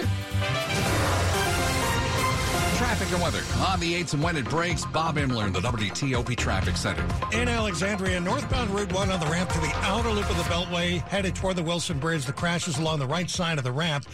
Traffic 2.75 3.09
and 3.13 3.21
weather 3.21 3.41
on 3.65 3.79
the 3.79 3.93
8s 3.93 4.13
and 4.13 4.21
when 4.21 4.35
it 4.35 4.43
breaks. 4.49 4.83
Bob 4.83 5.17
Inman 5.17 5.47
in 5.47 5.53
the 5.53 5.61
WTOP 5.61 6.35
Traffic 6.35 6.75
Center. 6.75 7.05
In 7.31 7.47
Alexandria, 7.47 8.19
northbound 8.19 8.69
Route 8.71 8.91
1 8.91 9.11
on 9.11 9.19
the 9.21 9.25
ramp 9.27 9.49
to 9.49 9.59
the 9.59 9.71
outer 9.77 10.09
loop 10.09 10.29
of 10.29 10.35
the 10.35 10.43
Beltway, 10.43 10.99
headed 11.07 11.35
toward 11.35 11.55
the 11.55 11.63
Wilson 11.63 11.99
Bridge. 11.99 12.25
The 12.25 12.33
crash 12.33 12.67
is 12.67 12.77
along 12.77 12.99
the 12.99 13.07
right 13.07 13.29
side 13.29 13.59
of 13.59 13.63
the 13.63 13.71
ramp. 13.71 14.05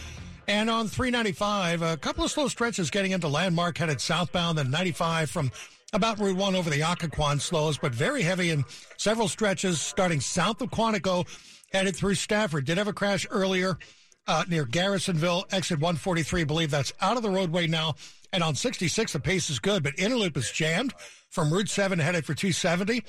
And 0.46 0.70
on 0.70 0.86
395, 0.86 1.82
a 1.82 1.96
couple 1.96 2.24
of 2.24 2.30
slow 2.30 2.48
stretches 2.48 2.90
getting 2.90 3.10
into 3.10 3.28
Landmark, 3.28 3.78
headed 3.78 4.00
southbound, 4.00 4.58
then 4.58 4.70
95 4.70 5.30
from 5.30 5.50
about 5.92 6.18
Route 6.18 6.36
1 6.36 6.54
over 6.54 6.70
the 6.70 6.80
Occoquan 6.80 7.40
slows, 7.40 7.78
but 7.78 7.94
very 7.94 8.22
heavy 8.22 8.50
in 8.50 8.64
several 8.96 9.28
stretches 9.28 9.80
starting 9.80 10.20
south 10.20 10.60
of 10.60 10.70
Quantico, 10.70 11.26
headed 11.72 11.96
through 11.96 12.14
Stafford. 12.14 12.64
Did 12.64 12.78
have 12.78 12.88
a 12.88 12.92
crash 12.92 13.26
earlier 13.30 13.78
uh, 14.26 14.44
near 14.48 14.64
Garrisonville, 14.64 15.44
exit 15.52 15.78
143. 15.78 16.44
believe 16.44 16.70
that's 16.70 16.92
out 17.00 17.16
of 17.16 17.22
the 17.22 17.30
roadway 17.30 17.66
now. 17.66 17.94
And 18.32 18.42
on 18.42 18.54
66, 18.54 19.12
the 19.12 19.20
pace 19.20 19.50
is 19.50 19.58
good, 19.58 19.82
but 19.82 19.96
Interloop 19.96 20.36
is 20.36 20.50
jammed 20.52 20.94
from 21.30 21.52
Route 21.52 21.68
7 21.68 21.98
headed 21.98 22.24
for 22.24 22.34
270. 22.34 23.02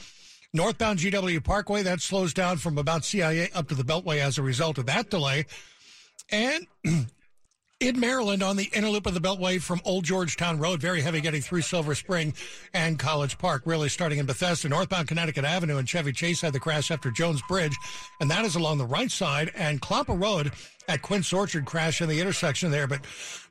Northbound 0.54 1.00
GW 1.00 1.44
Parkway, 1.44 1.84
that 1.84 2.02
slows 2.02 2.34
down 2.34 2.58
from 2.58 2.78
about 2.78 3.06
CIA 3.06 3.50
up 3.54 3.70
to 3.70 3.76
the 3.76 3.84
Beltway 3.84 4.18
as 4.18 4.38
a 4.38 4.44
result 4.44 4.78
of 4.78 4.88
that 4.88 5.10
delay. 5.10 5.46
And 6.30 6.68
in 7.82 8.00
Maryland 8.00 8.44
on 8.44 8.58
the 8.58 8.70
inner 8.74 8.90
loop 8.90 9.08
of 9.08 9.16
the 9.16 9.20
Beltway 9.20 9.60
from 9.60 9.82
Old 9.84 10.06
Georgetown 10.06 10.60
Road, 10.60 10.80
very 10.80 11.02
heavy 11.02 11.20
getting 11.20 11.42
through 11.42 11.62
Silver 11.62 11.96
Spring 11.96 12.32
and 12.76 13.00
College 13.00 13.40
Park, 13.40 13.64
really 13.66 13.90
starting 13.90 14.20
in 14.20 14.28
Bethesda. 14.28 14.70
Northbound 14.70 15.08
Connecticut 15.08 15.44
Avenue 15.44 15.78
and 15.78 15.90
Chevy 15.90 16.12
Chase 16.12 16.42
had 16.42 16.54
the 16.54 16.60
crash 16.60 16.92
after 16.92 17.10
Jones 17.10 17.42
Bridge, 17.50 17.76
and 18.20 18.30
that 18.30 18.46
is 18.46 18.56
along 18.56 18.78
the 18.78 18.86
right 18.86 19.10
side. 19.10 19.52
And 19.56 19.82
Clopper 19.82 20.14
Road 20.14 20.52
at 20.88 21.02
Quince 21.02 21.34
Orchard 21.34 21.66
crash 21.66 22.02
in 22.02 22.08
the 22.08 22.20
intersection 22.20 22.70
there. 22.70 22.86
But 22.86 23.02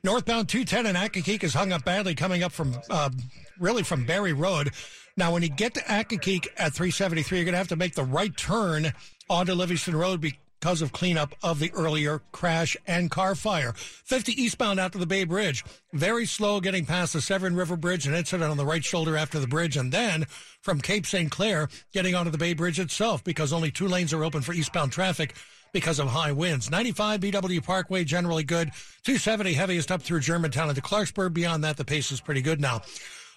northbound 0.01 0.47
210 0.47 0.85
in 0.85 0.95
Accokeek 0.95 1.43
is 1.43 1.53
hung 1.53 1.73
up 1.73 1.83
badly 1.83 2.15
coming 2.15 2.41
up 2.41 2.53
from 2.53 2.77
uh, 2.89 3.09
really 3.59 3.83
from 3.83 4.05
Berry 4.05 4.33
Road. 4.33 4.71
Now, 5.17 5.33
when 5.33 5.43
you 5.43 5.49
get 5.49 5.73
to 5.73 5.81
Accokeek 5.81 6.47
at 6.55 6.73
373, 6.73 7.37
you're 7.37 7.45
going 7.45 7.51
to 7.51 7.57
have 7.57 7.67
to 7.67 7.75
make 7.75 7.95
the 7.95 8.05
right 8.05 8.35
turn 8.37 8.93
onto 9.29 9.53
Livingston 9.53 9.95
Road. 9.95 10.21
Because 10.61 10.83
of 10.83 10.91
cleanup 10.91 11.33
of 11.41 11.57
the 11.57 11.71
earlier 11.73 12.21
crash 12.31 12.77
and 12.85 13.09
car 13.09 13.33
fire. 13.33 13.73
50 13.73 14.39
eastbound 14.39 14.79
out 14.79 14.91
to 14.91 14.99
the 14.99 15.07
Bay 15.07 15.23
Bridge. 15.23 15.65
Very 15.91 16.27
slow 16.27 16.61
getting 16.61 16.85
past 16.85 17.13
the 17.13 17.21
Severn 17.21 17.55
River 17.55 17.75
Bridge, 17.75 18.05
an 18.05 18.13
incident 18.13 18.51
on 18.51 18.57
the 18.57 18.65
right 18.65 18.85
shoulder 18.85 19.17
after 19.17 19.39
the 19.39 19.47
bridge, 19.47 19.75
and 19.75 19.91
then 19.91 20.27
from 20.61 20.79
Cape 20.79 21.07
St. 21.07 21.31
Clair 21.31 21.67
getting 21.93 22.13
onto 22.13 22.29
the 22.29 22.37
Bay 22.37 22.53
Bridge 22.53 22.79
itself 22.79 23.23
because 23.23 23.51
only 23.51 23.71
two 23.71 23.87
lanes 23.87 24.13
are 24.13 24.23
open 24.23 24.43
for 24.43 24.53
eastbound 24.53 24.91
traffic 24.91 25.33
because 25.73 25.97
of 25.97 26.07
high 26.07 26.31
winds. 26.31 26.69
95 26.69 27.21
BW 27.21 27.63
Parkway, 27.63 28.03
generally 28.03 28.43
good. 28.43 28.67
270 29.03 29.53
heaviest 29.53 29.91
up 29.91 30.03
through 30.03 30.19
Germantown 30.19 30.69
into 30.69 30.81
Clarksburg. 30.81 31.33
Beyond 31.33 31.63
that, 31.63 31.77
the 31.77 31.85
pace 31.85 32.11
is 32.11 32.21
pretty 32.21 32.43
good 32.43 32.61
now. 32.61 32.81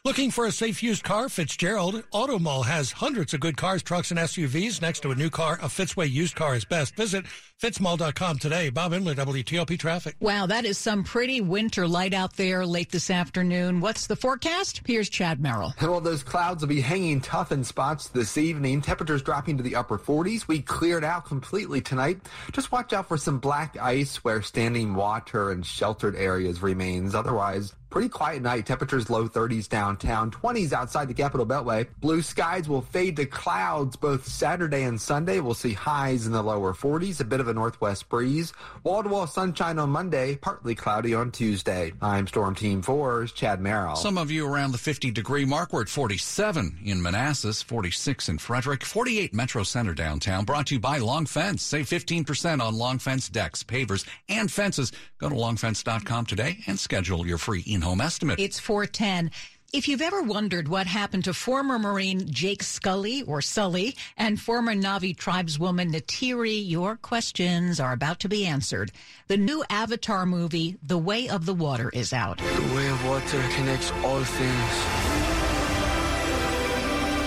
Looking 0.07 0.31
for 0.31 0.45
a 0.45 0.53
safe 0.53 0.83
used 0.83 1.03
car? 1.03 1.31
Fitzgerald 1.31 2.05
Auto 2.11 2.39
Mall 2.39 2.63
has 2.65 2.93
hundreds 2.93 3.33
of 3.33 3.41
good 3.41 3.57
cars, 3.57 3.83
trucks, 3.83 4.11
and 4.11 4.21
SUVs. 4.21 4.83
Next 4.83 5.01
to 5.01 5.13
a 5.13 5.15
new 5.15 5.31
car, 5.31 5.55
a 5.63 5.67
Fitzway 5.67 6.11
used 6.11 6.35
car 6.35 6.55
is 6.55 6.67
best. 6.67 6.95
Visit 6.95 7.25
fitzmall.com 7.63 8.39
today. 8.39 8.69
Bob 8.69 8.93
Inman, 8.93 9.17
WTOP 9.17 9.79
Traffic. 9.79 10.15
Wow, 10.21 10.45
that 10.45 10.67
is 10.67 10.77
some 10.77 11.05
pretty 11.05 11.41
winter 11.41 11.89
light 11.89 12.13
out 12.13 12.37
there 12.37 12.67
late 12.67 12.93
this 12.93 13.09
afternoon. 13.09 13.81
What's 13.81 14.07
the 14.07 14.15
forecast? 14.15 14.83
Here's 14.87 15.09
Chad 15.09 15.41
Merrill. 15.41 15.73
Well, 15.81 16.03
those 16.03 16.23
clouds 16.23 16.61
will 16.61 16.69
be 16.69 16.83
hanging 16.83 17.23
tough 17.23 17.51
in 17.51 17.65
spots 17.65 18.09
this 18.09 18.37
evening. 18.37 18.83
Temperatures 18.83 19.23
dropping 19.23 19.57
to 19.57 19.63
the 19.63 19.75
upper 19.75 19.99
40s. 19.99 20.47
We 20.47 20.61
cleared 20.61 21.05
out 21.05 21.25
completely 21.25 21.81
tonight. 21.81 22.21
Just 22.53 22.71
watch 22.71 22.93
out 22.93 23.09
for 23.09 23.17
some 23.17 23.39
black 23.39 23.79
ice 23.79 24.23
where 24.23 24.43
standing 24.43 24.97
water 24.97 25.51
and 25.51 25.65
sheltered 25.65 26.15
areas 26.15 26.61
remains. 26.61 27.15
Otherwise, 27.15 27.73
Pretty 27.95 28.09
quiet 28.09 28.43
night. 28.43 28.67
Temperatures 28.67 29.09
low 29.09 29.29
30s 29.29 29.69
downtown, 29.69 30.29
20s 30.29 30.73
outside 30.73 31.07
the 31.07 31.15
Capital 31.15 31.47
Beltway. 31.47 31.87
Blue 32.01 32.23
skies 32.23 32.69
will 32.69 32.83
fade 32.83 33.15
to 33.15 33.25
clouds 33.25 33.95
both 33.95 34.27
Saturday 34.27 34.83
and 34.83 35.01
Sunday. 35.01 35.39
We'll 35.39 35.55
see 35.55 35.75
highs 35.75 36.27
in 36.27 36.33
the 36.33 36.43
lower 36.43 36.75
40s, 36.75 37.21
a 37.21 37.25
bit 37.25 37.39
of 37.39 37.47
a 37.47 37.55
northwest 37.55 38.09
breeze. 38.09 38.53
Wall 38.83 39.05
to 39.05 39.09
wall 39.09 39.29
sunshine 39.29 39.79
on 39.79 39.91
Monday, 39.91 40.35
partly 40.35 40.75
cloudy 40.75 41.15
on 41.15 41.31
Tuesday. 41.31 41.93
I'm 42.03 42.27
Storm 42.27 42.57
Team 42.57 42.83
4's 42.83 43.31
Chad 43.31 43.61
Merrill. 43.61 43.95
Some 43.95 44.19
of 44.19 44.29
you 44.29 44.45
around 44.45 44.73
the 44.73 44.79
50 44.79 45.13
degree 45.13 45.45
mark. 45.45 45.73
We're 45.73 45.83
at 45.83 45.89
47 45.89 46.81
in 46.85 47.01
Manassas, 47.01 47.63
46 47.63 48.29
in 48.29 48.39
Frederick, 48.39 48.83
48 48.83 49.33
Metro 49.33 49.63
Center 49.63 49.95
downtown. 49.95 50.45
Brought 50.45 50.67
to 50.67 50.75
you 50.75 50.81
by 50.81 50.99
Long 50.99 51.27
Fence. 51.27 51.63
Save 51.63 51.89
15% 51.89 52.61
on 52.61 52.77
Long 52.77 52.99
Fence 52.99 53.29
decks, 53.29 53.63
pavers, 53.63 54.05
and 54.29 54.51
fences. 54.51 54.91
Go 55.19 55.29
to 55.29 55.37
longfence.com 55.37 56.27
today 56.27 56.59
and 56.67 56.77
schedule 56.77 57.25
your 57.25 57.39
free 57.39 57.63
in 57.65 57.84
home 57.85 58.01
estimate. 58.01 58.41
It's 58.41 58.59
410. 58.59 59.31
If 59.73 59.89
you've 59.89 60.03
ever 60.03 60.23
wondered 60.23 60.69
what 60.69 60.87
happened 60.87 61.25
to 61.25 61.35
former 61.35 61.79
Marine 61.79 62.31
Jake 62.31 62.63
Scully 62.63 63.23
or 63.23 63.43
Sully 63.43 63.97
and 64.17 64.41
former 64.41 64.73
Na'vi 64.73 65.17
tribeswoman 65.17 65.93
Neytiri, 65.93 66.63
your 66.65 66.97
questions 66.97 67.81
are 67.81 67.93
about 67.93 68.21
to 68.21 68.29
be 68.29 68.47
answered. 68.47 68.93
The 69.27 69.37
new 69.37 69.65
Avatar 69.69 70.27
movie, 70.27 70.77
The 70.83 70.97
Way 70.97 71.29
of 71.29 71.45
the 71.45 71.55
Water, 71.55 71.91
is 71.93 72.13
out. 72.13 72.39
The 72.39 72.75
way 72.75 72.89
of 72.89 73.05
water 73.07 73.43
connects 73.57 73.91
all 74.05 74.23
things. 74.23 74.75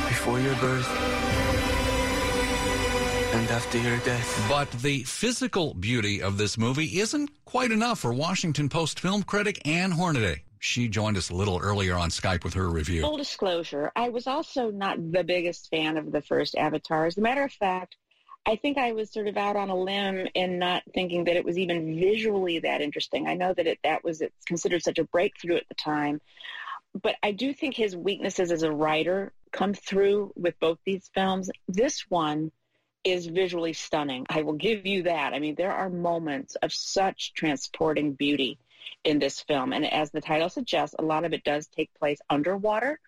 Before 0.08 0.40
your 0.40 0.56
birth 0.56 0.88
and 3.34 3.50
after 3.50 3.78
your 3.78 3.98
death. 4.00 4.46
But 4.50 4.72
the 4.72 5.04
physical 5.04 5.74
beauty 5.74 6.22
of 6.22 6.38
this 6.38 6.58
movie 6.58 7.00
isn't 7.00 7.30
quite 7.46 7.72
enough 7.72 8.00
for 8.00 8.14
Washington 8.14 8.70
Post 8.70 9.02
film 9.02 9.24
critic 9.24 9.68
Ann 9.68 9.92
Hornaday. 9.92 10.44
She 10.60 10.88
joined 10.88 11.18
us 11.18 11.30
a 11.30 11.36
little 11.36 11.60
earlier 11.60 11.96
on 11.96 12.10
Skype 12.10 12.44
with 12.44 12.54
her 12.56 12.70
review. 12.70 13.02
Full 13.02 13.18
disclosure, 13.18 13.92
I 13.96 14.10
was 14.10 14.28
also 14.28 14.72
not 14.72 15.12
the 15.12 15.24
biggest 15.24 15.70
fan 15.70 15.98
of 15.98 16.12
the 16.12 16.22
first 16.22 16.56
Avatar. 16.56 17.06
As 17.06 17.18
a 17.18 17.22
matter 17.22 17.44
of 17.44 17.52
fact, 17.52 17.96
I 18.46 18.56
think 18.56 18.78
I 18.78 18.94
was 18.94 19.12
sort 19.12 19.28
of 19.28 19.36
out 19.36 19.58
on 19.58 19.70
a 19.70 19.76
limb 19.76 20.28
in 20.34 20.58
not 20.58 20.84
thinking 20.94 21.26
that 21.26 21.36
it 21.36 21.44
was 21.44 21.58
even 21.58 22.00
visually 22.00 22.60
that 22.60 22.82
interesting. 22.82 23.28
I 23.28 23.34
know 23.34 23.54
that 23.54 23.68
it 23.68 23.80
that 23.84 24.04
was 24.04 24.22
it's 24.22 24.46
considered 24.46 24.84
such 24.84 25.00
a 25.00 25.04
breakthrough 25.04 25.58
at 25.58 25.68
the 25.68 25.76
time, 25.76 26.22
but 27.02 27.16
I 27.22 27.32
do 27.32 27.54
think 27.54 27.76
his 27.76 27.96
weaknesses 27.96 28.52
as 28.52 28.64
a 28.64 28.72
writer 28.72 29.34
come 29.52 29.74
through 29.74 30.32
with 30.36 30.60
both 30.60 30.80
these 30.86 31.10
films. 31.14 31.50
This 31.68 32.06
one 32.10 32.52
is 33.04 33.28
visually 33.28 33.74
stunning. 33.74 34.26
I 34.30 34.42
will 34.42 34.54
give 34.54 34.86
you 34.86 35.04
that. 35.04 35.34
I 35.34 35.40
mean, 35.40 35.56
there 35.56 35.74
are 35.74 35.90
moments 35.90 36.56
of 36.56 36.74
such 36.74 37.34
transporting 37.34 38.14
beauty 38.14 38.60
in 39.04 39.20
this 39.20 39.40
film. 39.42 39.74
And 39.74 39.86
as 39.92 40.12
the 40.12 40.22
title 40.22 40.50
suggests, 40.50 40.96
a 40.98 41.04
lot 41.04 41.26
of 41.26 41.34
it 41.34 41.44
does 41.44 41.68
take 41.68 41.94
place 41.96 42.20
underwater 42.30 43.00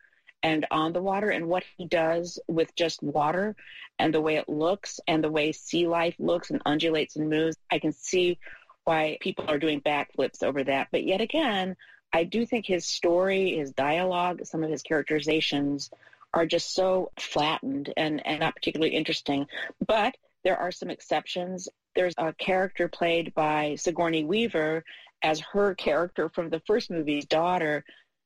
and 0.41 0.65
on 0.71 0.93
the 0.93 1.01
water 1.01 1.29
and 1.29 1.47
what 1.47 1.63
he 1.77 1.85
does 1.85 2.39
with 2.47 2.73
just 2.75 3.03
water 3.03 3.55
and 3.97 4.13
the 4.13 4.21
way 4.21 4.35
it 4.35 4.47
looks 4.47 4.99
and 5.07 5.23
the 5.23 5.31
way 5.31 5.51
sea 5.51 5.87
life 5.87 6.15
looks 6.19 6.49
and 6.49 6.61
undulates 6.65 7.15
and 7.15 7.29
moves. 7.29 7.57
I 7.69 7.79
can 7.79 7.91
see 7.91 8.39
why 8.85 9.17
people 9.19 9.45
are 9.47 9.59
doing 9.59 9.81
backflips 9.81 10.41
over 10.41 10.63
that. 10.63 10.87
But 10.91 11.03
yet 11.03 11.21
again, 11.21 11.75
I 12.11 12.23
do 12.23 12.45
think 12.45 12.65
his 12.65 12.85
story, 12.85 13.57
his 13.57 13.71
dialogue, 13.71 14.45
some 14.45 14.63
of 14.63 14.71
his 14.71 14.81
characterizations 14.81 15.91
are 16.33 16.45
just 16.45 16.73
so 16.73 17.11
flattened 17.19 17.93
and, 17.97 18.25
and 18.25 18.39
not 18.39 18.55
particularly 18.55 18.95
interesting. 18.95 19.47
But 19.85 20.15
there 20.43 20.57
are 20.57 20.71
some 20.71 20.89
exceptions. 20.89 21.67
There's 21.95 22.15
a 22.17 22.33
character 22.33 22.87
played 22.87 23.33
by 23.33 23.75
Sigourney 23.75 24.23
Weaver 24.23 24.85
as 25.21 25.39
her 25.53 25.75
character 25.75 26.29
from 26.29 26.49
the 26.49 26.61
first 26.61 26.89
movie's 26.89 27.25
daughter 27.25 27.83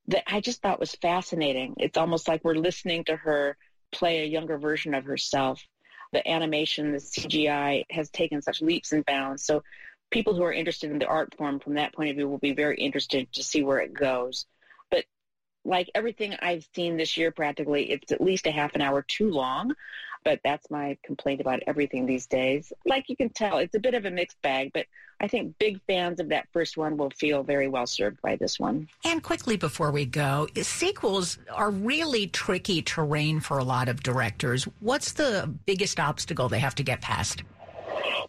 that 0.07 0.23
I 0.27 0.41
just 0.41 0.61
thought 0.61 0.79
was 0.79 0.95
fascinating. 0.95 1.75
It's 1.77 1.97
almost 1.97 2.27
like 2.27 2.43
we're 2.43 2.55
listening 2.55 3.05
to 3.05 3.15
her 3.15 3.57
play 3.91 4.21
a 4.21 4.25
younger 4.25 4.57
version 4.57 4.93
of 4.93 5.05
herself. 5.05 5.61
The 6.11 6.27
animation, 6.27 6.91
the 6.91 6.97
CGI 6.97 7.85
has 7.89 8.09
taken 8.09 8.41
such 8.41 8.61
leaps 8.61 8.91
and 8.91 9.05
bounds. 9.05 9.43
So 9.43 9.63
people 10.11 10.35
who 10.35 10.43
are 10.43 10.53
interested 10.53 10.91
in 10.91 10.99
the 10.99 11.07
art 11.07 11.35
form 11.37 11.59
from 11.59 11.75
that 11.75 11.93
point 11.93 12.09
of 12.09 12.15
view 12.15 12.27
will 12.27 12.37
be 12.37 12.53
very 12.53 12.77
interested 12.77 13.31
to 13.33 13.43
see 13.43 13.63
where 13.63 13.79
it 13.79 13.93
goes. 13.93 14.45
But 14.91 15.05
like 15.65 15.89
everything 15.95 16.35
I've 16.39 16.67
seen 16.75 16.97
this 16.97 17.17
year, 17.17 17.31
practically, 17.31 17.91
it's 17.91 18.11
at 18.11 18.21
least 18.21 18.45
a 18.45 18.51
half 18.51 18.75
an 18.75 18.81
hour 18.81 19.03
too 19.07 19.31
long. 19.31 19.73
But 20.23 20.39
that's 20.43 20.69
my 20.71 20.97
complaint 21.03 21.41
about 21.41 21.61
everything 21.67 22.05
these 22.05 22.27
days. 22.27 22.71
Like 22.85 23.09
you 23.09 23.15
can 23.15 23.29
tell, 23.29 23.57
it's 23.57 23.75
a 23.75 23.79
bit 23.79 23.93
of 23.93 24.05
a 24.05 24.11
mixed 24.11 24.41
bag, 24.41 24.71
but 24.73 24.85
I 25.19 25.27
think 25.27 25.57
big 25.57 25.79
fans 25.87 26.19
of 26.19 26.29
that 26.29 26.47
first 26.51 26.75
one 26.75 26.97
will 26.97 27.09
feel 27.11 27.43
very 27.43 27.67
well 27.67 27.87
served 27.87 28.21
by 28.21 28.35
this 28.35 28.59
one. 28.59 28.89
And 29.05 29.23
quickly 29.23 29.57
before 29.57 29.91
we 29.91 30.05
go, 30.05 30.47
sequels 30.61 31.37
are 31.51 31.71
really 31.71 32.27
tricky 32.27 32.81
terrain 32.81 33.39
for 33.39 33.57
a 33.57 33.63
lot 33.63 33.87
of 33.87 34.03
directors. 34.03 34.65
What's 34.79 35.13
the 35.13 35.53
biggest 35.65 35.99
obstacle 35.99 36.49
they 36.49 36.59
have 36.59 36.75
to 36.75 36.83
get 36.83 37.01
past? 37.01 37.43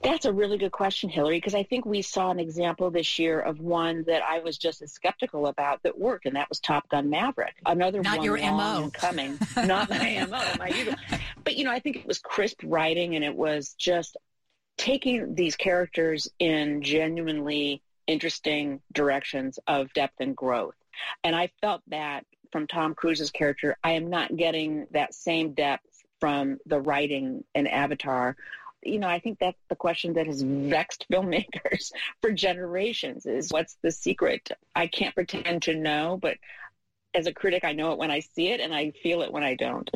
That's 0.03 0.25
a 0.25 0.33
really 0.33 0.59
good 0.59 0.73
question, 0.73 1.09
Hillary, 1.09 1.39
because 1.39 1.55
I 1.55 1.63
think 1.63 1.87
we 1.87 2.03
saw 2.03 2.31
an 2.31 2.39
example 2.39 2.91
this 2.91 3.19
year 3.19 3.41
of 3.41 3.61
one 3.61 4.05
that 4.07 4.23
I 4.23 4.41
was 4.41 4.59
just 4.59 4.83
as 4.83 4.93
skeptical 4.93 5.47
about 5.47 5.83
that 5.83 5.99
worked, 5.99 6.27
and 6.27 6.37
that 6.37 6.49
was 6.49 6.61
Top 6.61 6.89
Gun 6.89 7.11
Maverick. 7.11 7.55
Another 7.67 8.03
Not 8.03 8.19
one 8.19 8.25
your 8.25 8.37
MO. 8.39 8.91
coming. 8.93 9.39
Not 9.57 9.91
my 9.91 10.27
MO, 10.29 10.43
my 10.59 10.69
usual. 10.69 10.95
But, 11.43 11.57
you 11.57 11.65
know, 11.65 11.73
I 11.73 11.79
think 11.81 11.97
it 11.97 12.07
was 12.07 12.19
crisp 12.19 12.61
writing, 12.65 13.15
and 13.17 13.25
it 13.25 13.35
was 13.35 13.75
just 13.75 14.17
taking 14.77 15.35
these 15.35 15.57
characters 15.57 16.29
in 16.39 16.83
genuinely 16.83 17.83
interesting 18.07 18.81
directions 18.93 19.59
of 19.67 19.93
depth 19.93 20.21
and 20.21 20.37
growth. 20.37 20.75
And 21.23 21.35
I 21.35 21.51
felt 21.61 21.83
that 21.89 22.25
from 22.53 22.67
Tom 22.67 22.95
Cruise's 22.95 23.31
character. 23.31 23.77
I 23.83 23.93
am 23.93 24.11
not 24.11 24.37
getting 24.37 24.87
that 24.93 25.13
same 25.13 25.55
depth 25.55 25.87
from 26.21 26.59
the 26.67 26.81
writing 26.81 27.43
in 27.55 27.67
Avatar 27.67 28.37
you 28.85 28.99
know, 28.99 29.09
I 29.09 29.19
think 29.19 29.39
that's 29.39 29.63
the 29.69 29.77
question 29.77 30.15
that 30.15 30.27
has 30.27 30.43
vexed 30.43 31.07
filmmakers 31.13 31.93
for 32.21 32.33
generations 32.33 33.27
is 33.27 33.51
what's 33.51 33.77
the 33.83 33.91
secret? 33.91 34.51
I 34.75 34.87
can't 34.87 35.15
pretend 35.15 35.63
to 35.63 35.75
know, 35.75 36.19
but 36.21 36.37
as 37.15 37.27
a 37.27 37.33
critic, 37.33 37.65
I 37.65 37.73
know 37.73 37.93
it 37.93 37.99
when 37.99 38.11
I 38.11 38.21
see 38.21 38.49
it 38.49 38.61
and 38.61 38.75
I 38.75 38.91
feel 39.03 39.23
it 39.23 39.33
when 39.33 39.45
I 39.45 39.55
don't. 39.55 39.89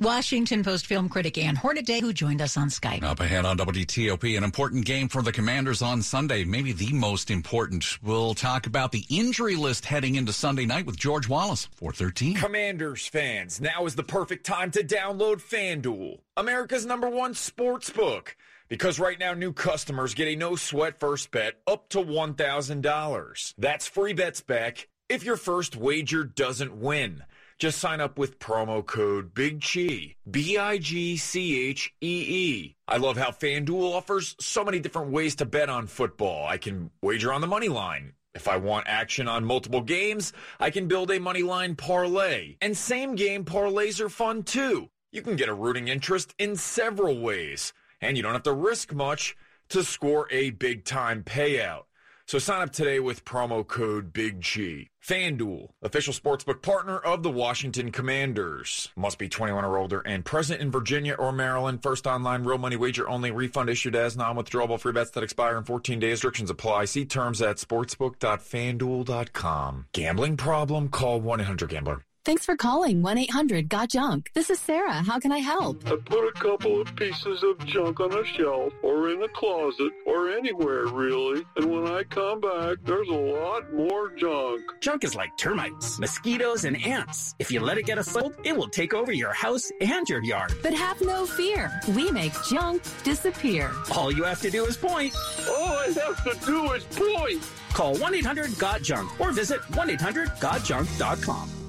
Washington 0.00 0.64
Post 0.64 0.86
film 0.86 1.08
critic 1.08 1.36
Ann 1.36 1.54
Hornaday, 1.54 2.00
who 2.00 2.12
joined 2.12 2.40
us 2.40 2.56
on 2.56 2.68
Skype. 2.68 3.02
Up 3.02 3.20
ahead 3.20 3.44
on 3.44 3.58
WTOP, 3.58 4.36
an 4.36 4.42
important 4.42 4.86
game 4.86 5.06
for 5.06 5.20
the 5.20 5.32
Commanders 5.32 5.82
on 5.82 6.00
Sunday, 6.00 6.44
maybe 6.44 6.72
the 6.72 6.92
most 6.92 7.30
important. 7.30 8.02
We'll 8.02 8.34
talk 8.34 8.66
about 8.66 8.92
the 8.92 9.04
injury 9.10 9.54
list 9.54 9.84
heading 9.84 10.16
into 10.16 10.32
Sunday 10.32 10.64
night 10.64 10.86
with 10.86 10.96
George 10.96 11.28
Wallace, 11.28 11.68
413. 11.76 12.36
Commanders 12.36 13.06
fans, 13.06 13.60
now 13.60 13.84
is 13.84 13.94
the 13.94 14.02
perfect 14.02 14.46
time 14.46 14.70
to 14.72 14.82
download 14.82 15.42
FanDuel, 15.42 16.20
America's 16.36 16.86
number 16.86 17.08
one 17.08 17.34
sports 17.34 17.90
book. 17.90 18.36
Because 18.68 18.98
right 18.98 19.18
now, 19.18 19.34
new 19.34 19.52
customers 19.52 20.14
get 20.14 20.28
a 20.28 20.34
no 20.36 20.56
sweat 20.56 20.98
first 20.98 21.30
bet 21.30 21.60
up 21.66 21.90
to 21.90 21.98
$1,000. 21.98 23.54
That's 23.58 23.86
free 23.86 24.14
bets 24.14 24.40
back 24.40 24.88
if 25.10 25.24
your 25.24 25.36
first 25.36 25.76
wager 25.76 26.24
doesn't 26.24 26.74
win. 26.74 27.22
Just 27.62 27.78
sign 27.78 28.00
up 28.00 28.18
with 28.18 28.40
promo 28.40 28.84
code 28.84 29.34
Big 29.34 29.62
Chi, 29.62 30.16
B 30.28 30.58
I 30.58 30.78
G 30.78 31.16
C 31.16 31.68
H 31.68 31.94
E 32.00 32.24
E. 32.28 32.76
I 32.88 32.96
love 32.96 33.16
how 33.16 33.30
FanDuel 33.30 33.94
offers 33.94 34.34
so 34.40 34.64
many 34.64 34.80
different 34.80 35.12
ways 35.12 35.36
to 35.36 35.44
bet 35.44 35.70
on 35.70 35.86
football. 35.86 36.44
I 36.44 36.56
can 36.56 36.90
wager 37.02 37.32
on 37.32 37.40
the 37.40 37.46
money 37.46 37.68
line. 37.68 38.14
If 38.34 38.48
I 38.48 38.56
want 38.56 38.88
action 38.88 39.28
on 39.28 39.44
multiple 39.44 39.80
games, 39.80 40.32
I 40.58 40.70
can 40.70 40.88
build 40.88 41.12
a 41.12 41.20
money 41.20 41.44
line 41.44 41.76
parlay. 41.76 42.56
And 42.60 42.76
same 42.76 43.14
game 43.14 43.44
parlays 43.44 44.00
are 44.00 44.08
fun 44.08 44.42
too. 44.42 44.90
You 45.12 45.22
can 45.22 45.36
get 45.36 45.48
a 45.48 45.54
rooting 45.54 45.86
interest 45.86 46.34
in 46.40 46.56
several 46.56 47.20
ways. 47.20 47.72
And 48.00 48.16
you 48.16 48.24
don't 48.24 48.32
have 48.32 48.42
to 48.42 48.52
risk 48.52 48.92
much. 48.92 49.36
to 49.68 49.84
score 49.84 50.26
a 50.32 50.50
big 50.50 50.84
time 50.84 51.22
payout. 51.22 51.84
So 52.26 52.38
sign 52.38 52.62
up 52.62 52.72
today 52.72 53.00
with 53.00 53.24
promo 53.24 53.66
code 53.66 54.12
Big 54.12 54.40
G. 54.40 54.90
FanDuel, 55.04 55.70
official 55.82 56.14
sportsbook 56.14 56.62
partner 56.62 56.98
of 56.98 57.22
the 57.22 57.30
Washington 57.30 57.90
Commanders. 57.90 58.90
Must 58.96 59.18
be 59.18 59.28
21 59.28 59.64
or 59.64 59.76
older 59.76 60.00
and 60.00 60.24
present 60.24 60.60
in 60.60 60.70
Virginia 60.70 61.14
or 61.14 61.32
Maryland. 61.32 61.82
First 61.82 62.06
online 62.06 62.44
real 62.44 62.58
money 62.58 62.76
wager 62.76 63.08
only. 63.08 63.32
Refund 63.32 63.68
issued 63.68 63.96
as 63.96 64.16
non-withdrawable 64.16 64.78
free 64.78 64.92
bets 64.92 65.10
that 65.10 65.24
expire 65.24 65.58
in 65.58 65.64
14 65.64 65.98
days. 65.98 66.12
Restrictions 66.12 66.50
apply. 66.50 66.84
See 66.84 67.04
terms 67.04 67.42
at 67.42 67.56
sportsbook.fanduel.com. 67.56 69.86
Gambling 69.92 70.36
problem? 70.36 70.88
Call 70.88 71.20
1-800-GAMBLER. 71.20 72.04
Thanks 72.24 72.44
for 72.44 72.56
calling 72.56 73.02
1 73.02 73.18
800 73.18 73.68
Got 73.68 73.88
Junk. 73.88 74.30
This 74.32 74.48
is 74.48 74.60
Sarah. 74.60 75.02
How 75.02 75.18
can 75.18 75.32
I 75.32 75.38
help? 75.38 75.82
I 75.86 75.96
put 75.96 76.24
a 76.24 76.32
couple 76.38 76.80
of 76.80 76.94
pieces 76.94 77.42
of 77.42 77.58
junk 77.66 77.98
on 77.98 78.16
a 78.16 78.24
shelf 78.24 78.72
or 78.80 79.10
in 79.10 79.20
a 79.24 79.28
closet 79.28 79.90
or 80.06 80.30
anywhere, 80.30 80.86
really. 80.86 81.44
And 81.56 81.68
when 81.68 81.88
I 81.88 82.04
come 82.04 82.40
back, 82.40 82.76
there's 82.84 83.08
a 83.08 83.12
lot 83.12 83.74
more 83.74 84.10
junk. 84.10 84.62
Junk 84.80 85.02
is 85.02 85.16
like 85.16 85.36
termites, 85.36 85.98
mosquitoes, 85.98 86.64
and 86.64 86.80
ants. 86.84 87.34
If 87.40 87.50
you 87.50 87.58
let 87.58 87.76
it 87.76 87.86
get 87.86 87.98
a 87.98 88.04
foot, 88.04 88.36
it 88.44 88.56
will 88.56 88.68
take 88.68 88.94
over 88.94 89.10
your 89.10 89.32
house 89.32 89.72
and 89.80 90.08
your 90.08 90.22
yard. 90.22 90.54
But 90.62 90.74
have 90.74 91.00
no 91.00 91.26
fear. 91.26 91.72
We 91.88 92.12
make 92.12 92.34
junk 92.48 92.84
disappear. 93.02 93.72
All 93.96 94.12
you 94.12 94.22
have 94.22 94.40
to 94.42 94.50
do 94.50 94.64
is 94.66 94.76
point. 94.76 95.12
All 95.48 95.72
I 95.72 95.86
have 95.86 96.22
to 96.22 96.46
do 96.46 96.70
is 96.70 96.84
point. 96.84 97.42
Call 97.72 97.96
1 97.96 98.14
800 98.14 98.56
Got 98.60 98.82
Junk 98.82 99.20
or 99.20 99.32
visit 99.32 99.60
1 99.74 99.90
800 99.90 100.28
GotJunk.com. 100.38 101.61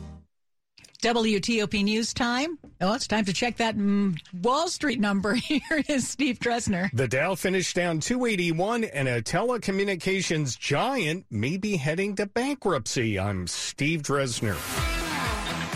WTOP 1.04 1.84
News 1.84 2.14
Time. 2.14 2.58
Oh, 2.80 2.94
it's 2.94 3.08
time 3.08 3.26
to 3.26 3.34
check 3.34 3.58
that 3.58 3.76
mm, 3.76 4.18
Wall 4.42 4.70
Street 4.70 5.02
number. 5.02 5.34
Here 5.34 5.84
is 5.90 6.08
Steve 6.08 6.40
Dresner. 6.40 6.90
The 6.94 7.10
Dow 7.10 7.36
finished 7.36 7.76
down 7.76 8.00
281, 8.00 8.86
and 8.86 9.10
a 9.10 9.22
telecommunications 9.22 10.58
giant 10.58 11.26
may 11.30 11.58
be 11.58 11.76
heading 11.76 12.16
to 12.16 12.26
bankruptcy. 12.26 13.20
I'm 13.20 13.48
Steve 13.48 14.02
Dresner. 14.02 14.93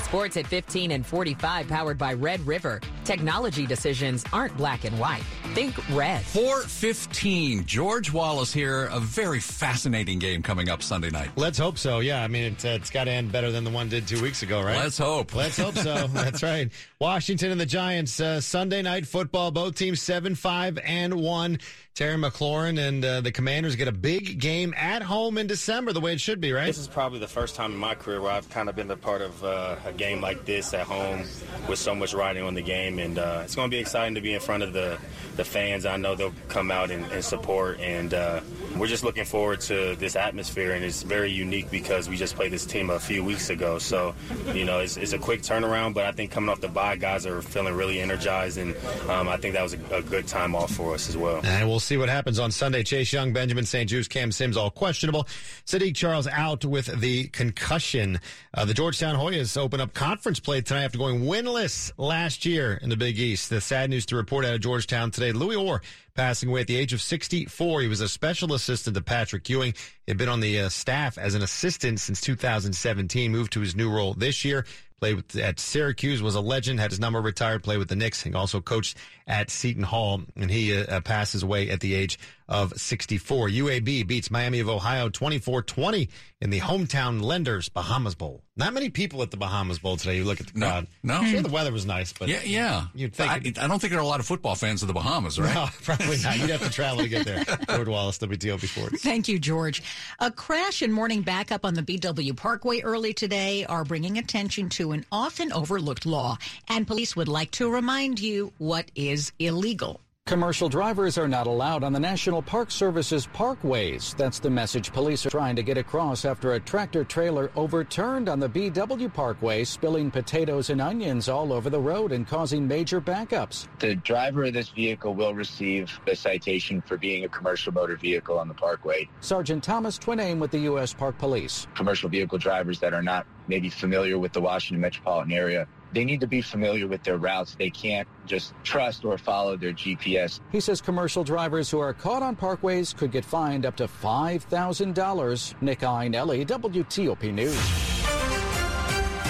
Sports 0.08 0.38
at 0.38 0.48
15 0.48 0.92
and 0.92 1.06
45, 1.06 1.68
powered 1.68 1.98
by 1.98 2.14
Red 2.14 2.40
River. 2.48 2.80
Technology 3.04 3.66
decisions 3.66 4.24
aren't 4.32 4.56
black 4.56 4.86
and 4.86 4.98
white. 4.98 5.22
Think 5.54 5.76
red. 5.94 6.24
415. 6.24 7.66
George 7.66 8.14
Wallace 8.14 8.54
here. 8.54 8.86
A 8.86 9.02
very 9.02 9.42
fascinating 9.42 10.18
game 10.18 10.42
coming 10.42 10.70
up 10.70 10.82
Sunday 10.82 11.10
night. 11.10 11.32
Let's 11.36 11.58
hope 11.58 11.78
so. 11.78 12.00
Yeah, 12.00 12.24
I 12.24 12.30
mean, 12.30 12.54
it's, 12.54 12.64
uh, 12.64 12.78
it's 12.80 12.90
got 12.90 13.04
to 13.04 13.12
end 13.12 13.34
better 13.34 13.52
than 13.52 13.66
the 13.66 13.70
one 13.70 13.90
did 13.90 14.08
two 14.08 14.22
weeks 14.22 14.44
ago, 14.44 14.62
right? 14.62 14.78
Let's 14.78 14.98
hope. 14.98 15.36
Let's 15.36 15.58
hope 15.58 15.76
so. 15.76 16.08
That's 16.14 16.42
right. 16.42 16.72
Washington 17.00 17.52
and 17.52 17.60
the 17.60 17.66
Giants, 17.66 18.22
uh, 18.22 18.40
Sunday 18.40 18.82
night 18.84 19.06
football. 19.06 19.52
Both 19.52 19.76
teams 19.76 20.02
7 20.02 20.36
5 20.36 20.78
and 20.86 21.16
1. 21.16 21.60
Terry 21.98 22.16
McLaurin 22.16 22.77
and 22.77 23.04
uh, 23.04 23.22
the 23.22 23.32
Commanders 23.32 23.75
get 23.75 23.88
a 23.88 23.92
big 23.92 24.39
game 24.39 24.72
at 24.77 25.01
home 25.01 25.36
in 25.39 25.48
December, 25.48 25.94
the 25.94 26.00
way 26.00 26.13
it 26.13 26.22
should 26.22 26.39
be, 26.39 26.51
right? 26.51 26.68
This 26.68 26.77
is 26.77 26.88
probably 26.88 27.18
the 27.18 27.27
first 27.27 27.56
time 27.56 27.72
in 27.72 27.80
my 27.80 27.96
career 27.96 28.22
where 28.22 28.34
I've 28.34 28.48
kind 28.51 28.70
of 28.70 28.75
been 28.75 28.92
a 28.92 28.96
part 28.96 29.24
of 29.24 29.44
uh, 29.44 29.77
a 29.84 29.92
game 29.94 30.22
like 30.22 30.46
this 30.46 30.75
at 30.75 30.86
home 30.86 31.24
with 31.68 31.80
so 31.80 31.96
much 31.96 32.13
riding 32.13 32.44
on 32.44 32.54
the 32.54 32.62
game, 32.62 33.00
and 33.00 33.18
uh, 33.18 33.42
it's 33.44 33.56
going 33.56 33.72
to 33.72 33.75
be 33.75 33.80
exciting 33.80 34.13
to 34.13 34.22
be 34.22 34.36
in 34.36 34.39
front 34.39 34.62
of 34.62 34.74
the 34.74 35.00
the 35.38 35.44
fans. 35.44 35.86
I 35.86 35.98
know 35.98 36.13
they'll 36.16 36.34
come 36.50 36.70
out 36.70 36.92
and, 36.92 37.04
and 37.12 37.24
support, 37.24 37.80
and 37.80 38.13
uh, 38.13 38.42
we're 38.75 38.88
just 38.88 39.04
looking 39.04 39.25
forward 39.25 39.62
to 39.62 39.96
this 39.96 40.16
atmosphere, 40.16 40.74
and 40.74 40.84
it's 40.84 41.04
very 41.04 41.32
unique 41.32 41.72
because 41.72 42.10
we 42.10 42.18
just 42.18 42.36
played 42.36 42.51
this 42.51 42.66
team 42.66 42.89
a 42.89 43.00
few 43.00 43.24
weeks 43.24 43.50
ago. 43.50 43.77
So, 43.80 44.13
you 44.54 44.66
know, 44.66 44.80
it's, 44.80 44.98
it's 44.98 45.13
a 45.13 45.20
quick 45.20 45.42
turnaround, 45.42 45.94
but 45.94 46.06
I 46.06 46.12
think 46.12 46.32
coming 46.32 46.50
off 46.50 46.60
the 46.60 46.68
bye, 46.68 46.96
guys 46.96 47.25
are 47.25 47.42
feeling 47.42 47.75
really 47.75 48.00
energized, 48.00 48.58
and 48.58 48.75
um, 49.10 49.27
I 49.27 49.38
think 49.38 49.54
that 49.54 49.63
was 49.63 49.74
a, 49.74 49.96
a 49.96 50.01
good 50.01 50.27
time 50.27 50.56
off 50.56 50.72
for 50.72 50.94
us 50.94 51.08
as 51.08 51.16
well. 51.16 51.42
And 51.44 51.68
we'll 51.68 51.80
see 51.88 51.98
what 51.98 52.10
happens 52.10 52.38
on 52.38 52.51
Sunday. 52.51 52.84
Chase 52.84 53.13
Young, 53.13 53.32
Benjamin 53.32 53.65
St-Juste, 53.65 54.10
Cam 54.10 54.32
Sims, 54.32 54.58
all 54.58 54.70
questionable. 54.70 55.24
Saahdiq 55.65 55.96
Charles 55.96 56.27
out 56.27 56.65
with 56.65 56.88
the 57.00 57.27
concussion. 57.29 58.20
Uh, 58.53 58.65
the 58.65 58.74
Georgetown 58.74 59.15
Hoyas 59.15 59.58
open 59.58 59.79
up 59.79 59.94
conference 59.94 60.41
play 60.41 60.60
tonight 60.60 60.84
after 60.84 60.98
going 60.98 61.22
winless 61.22 61.91
last 61.98 62.46
year 62.46 62.77
in 62.82 62.89
the 62.89 62.98
Big 62.98 63.17
East. 63.17 63.50
The 63.50 63.62
sad 63.62 63.89
news 63.89 64.06
to 64.08 64.17
report 64.17 64.44
out 64.44 64.53
of 64.53 64.60
Georgetown 64.60 65.12
today. 65.12 65.32
Louis 65.32 65.56
Orr 65.56 65.82
passing 66.13 66.50
away 66.50 66.62
at 66.62 66.67
the 66.67 66.75
age 66.75 66.91
of 66.91 67.01
64. 67.01 67.82
He 67.82 67.88
was 67.88 68.01
a 68.01 68.10
special 68.10 68.53
assistant 68.53 68.96
to 68.98 69.01
Patrick 69.01 69.48
Ewing. 69.48 69.74
He 69.74 70.12
had 70.12 70.17
been 70.17 70.27
on 70.27 70.41
the 70.41 70.60
uh, 70.60 70.70
staff 70.70 71.17
as 71.17 71.36
an 71.36 71.41
assistant 71.41 72.01
since 72.01 72.20
2017, 72.20 73.32
moved 73.32 73.53
to 73.53 73.62
his 73.62 73.75
new 73.75 73.89
role 73.89 74.13
this 74.13 74.44
year. 74.44 74.65
Played 75.00 75.16
with, 75.16 75.36
at 75.36 75.60
Syracuse, 75.60 76.24
was 76.24 76.34
a 76.34 76.42
legend, 76.42 76.80
had 76.80 76.89
his 76.89 77.00
number 77.00 77.22
retired, 77.22 77.63
played 77.63 77.77
with 77.77 77.88
the 77.88 77.96
Knicks, 77.96 78.25
and 78.25 78.36
also 78.36 78.62
coached 78.62 78.98
at 79.28 79.52
Seton 79.52 79.84
Hall. 79.84 80.21
And 80.36 80.50
he 80.50 80.76
uh, 80.76 81.02
passes 81.02 81.43
away 81.43 81.69
at 81.69 81.82
the 81.82 81.93
age 81.93 82.17
of 82.49 82.73
64. 82.79 83.49
UAB 83.49 84.07
beats 84.07 84.31
Miami 84.31 84.60
of 84.60 84.69
Ohio 84.69 85.10
24 85.10 85.63
20 85.63 86.10
in 86.39 86.49
the 86.49 86.60
hometown 86.60 87.21
Lenders 87.21 87.69
Bahamas 87.69 88.15
Bowl. 88.15 88.43
Not 88.55 88.73
many 88.73 88.89
people 88.89 89.21
at 89.21 89.31
the 89.31 89.38
Bahamas 89.38 89.79
Bowl 89.79 89.97
today. 89.97 90.17
You 90.17 90.23
look 90.23 90.39
at 90.39 90.47
the 90.47 90.60
crowd. 90.60 90.88
No. 91.03 91.23
Sure, 91.25 91.41
the 91.41 91.49
weather 91.49 91.71
was 91.71 91.86
nice, 91.86 92.13
but. 92.13 92.27
Yeah, 92.27 92.41
yeah. 92.43 92.86
You'd 92.95 93.13
think. 93.13 93.31
I, 93.31 93.63
I 93.63 93.67
don't 93.67 93.79
think 93.79 93.91
there 93.91 93.99
are 93.99 94.03
a 94.03 94.07
lot 94.07 94.19
of 94.19 94.25
football 94.25 94.55
fans 94.55 94.81
of 94.81 94.88
the 94.88 94.93
Bahamas, 94.93 95.39
right? 95.39 95.53
No, 95.53 95.67
probably 95.83 96.17
not. 96.17 96.38
You'd 96.39 96.49
have 96.49 96.63
to 96.63 96.69
travel 96.69 97.03
to 97.03 97.10
get 97.10 97.25
there. 97.25 97.43
George 97.69 97.88
Wallace, 97.88 98.17
WTOP 98.19 98.67
Sports. 98.67 99.03
Thank 99.03 99.27
you, 99.27 99.39
George. 99.39 99.83
A 100.19 100.31
crash 100.31 100.81
and 100.81 100.93
morning 100.93 101.21
backup 101.21 101.65
on 101.65 101.73
the 101.73 101.83
BW 101.83 102.36
Parkway 102.36 102.81
early 102.81 103.13
today 103.13 103.65
are 103.65 103.83
bringing 103.83 104.17
attention 104.17 104.69
to 104.69 104.91
an 104.91 105.05
often 105.12 105.51
overlooked 105.53 106.05
law, 106.05 106.38
and 106.69 106.88
police 106.88 107.15
would 107.15 107.27
like 107.27 107.51
to 107.51 107.71
remind 107.71 108.19
you 108.19 108.53
what 108.57 108.89
is 108.95 109.31
illegal. 109.39 110.01
Commercial 110.28 110.68
drivers 110.68 111.18
are 111.18 111.30
not 111.30 111.48
allowed 111.48 111.86
on 111.86 111.94
the 111.94 112.00
National 112.02 112.42
Park 112.42 112.70
Service's 112.70 113.28
parkways. 113.28 114.13
That's 114.18 114.40
the 114.40 114.50
message 114.50 114.92
police 114.92 115.26
are 115.26 115.30
trying 115.30 115.56
to 115.56 115.63
get 115.63 115.78
across 115.78 116.26
after 116.26 116.52
a 116.52 116.60
tractor 116.60 117.06
trailer 117.06 117.50
overturned 117.56 118.28
on 118.28 118.38
the 118.38 118.50
BW 118.50 119.13
Parkway, 119.13 119.63
spilling 119.63 120.12
potatoes 120.12 120.70
and 120.70 120.82
onions 120.82 121.30
all 121.30 121.54
over 121.54 121.70
the 121.70 121.80
road 121.80 122.12
and 122.12 122.28
causing 122.28 122.68
major 122.68 123.00
backups. 123.00 123.70
The 123.80 123.96
driver 123.96 124.44
of 124.44 124.54
this 124.54 124.68
vehicle 124.68 125.13
will 125.13 125.34
receive 125.34 125.98
a 126.08 126.13
citation 126.13 126.82
for 126.82 126.98
being 126.98 127.24
a 127.24 127.30
commercial 127.30 127.72
motor 127.72 127.96
vehicle 127.96 128.38
on 128.38 128.50
the 128.50 128.54
parkway. 128.54 129.08
Sergeant 129.22 129.63
Thomas 129.63 129.98
Twiname 129.98 130.40
with 130.40 130.52
the 130.52 130.60
U.S. 130.60 130.94
Park 130.94 131.18
Police. 131.18 131.68
Commercial 131.74 132.10
vehicle 132.10 132.38
drivers 132.38 132.82
that 132.82 132.94
are 132.94 133.02
not 133.02 133.26
maybe 133.48 133.70
familiar 133.70 134.20
with 134.20 134.34
the 134.34 134.42
Washington 134.42 134.82
metropolitan 134.82 135.32
area 135.32 135.70
they 135.93 136.06
need 136.06 136.19
to 136.21 136.28
be 136.28 136.41
familiar 136.41 136.88
with 136.88 137.04
their 137.04 137.17
routes. 137.17 137.56
They 137.56 137.69
can't 137.69 138.08
just 138.26 138.54
trust 138.63 139.06
or 139.06 139.17
follow 139.17 139.58
their 139.58 139.73
GPS. 139.73 140.39
He 140.52 140.60
says 140.60 140.82
commercial 140.82 141.23
drivers 141.23 141.69
who 141.69 141.80
are 141.80 141.93
caught 141.93 142.23
on 142.23 142.36
parkways 142.36 142.95
could 142.95 143.12
get 143.12 143.26
fined 143.26 143.65
up 143.65 143.76
to 143.78 143.88
$5,000. 143.88 145.62
Nick 145.62 145.80
Iannelli, 145.80 146.45
WTOP 146.45 147.34
News. 147.34 147.96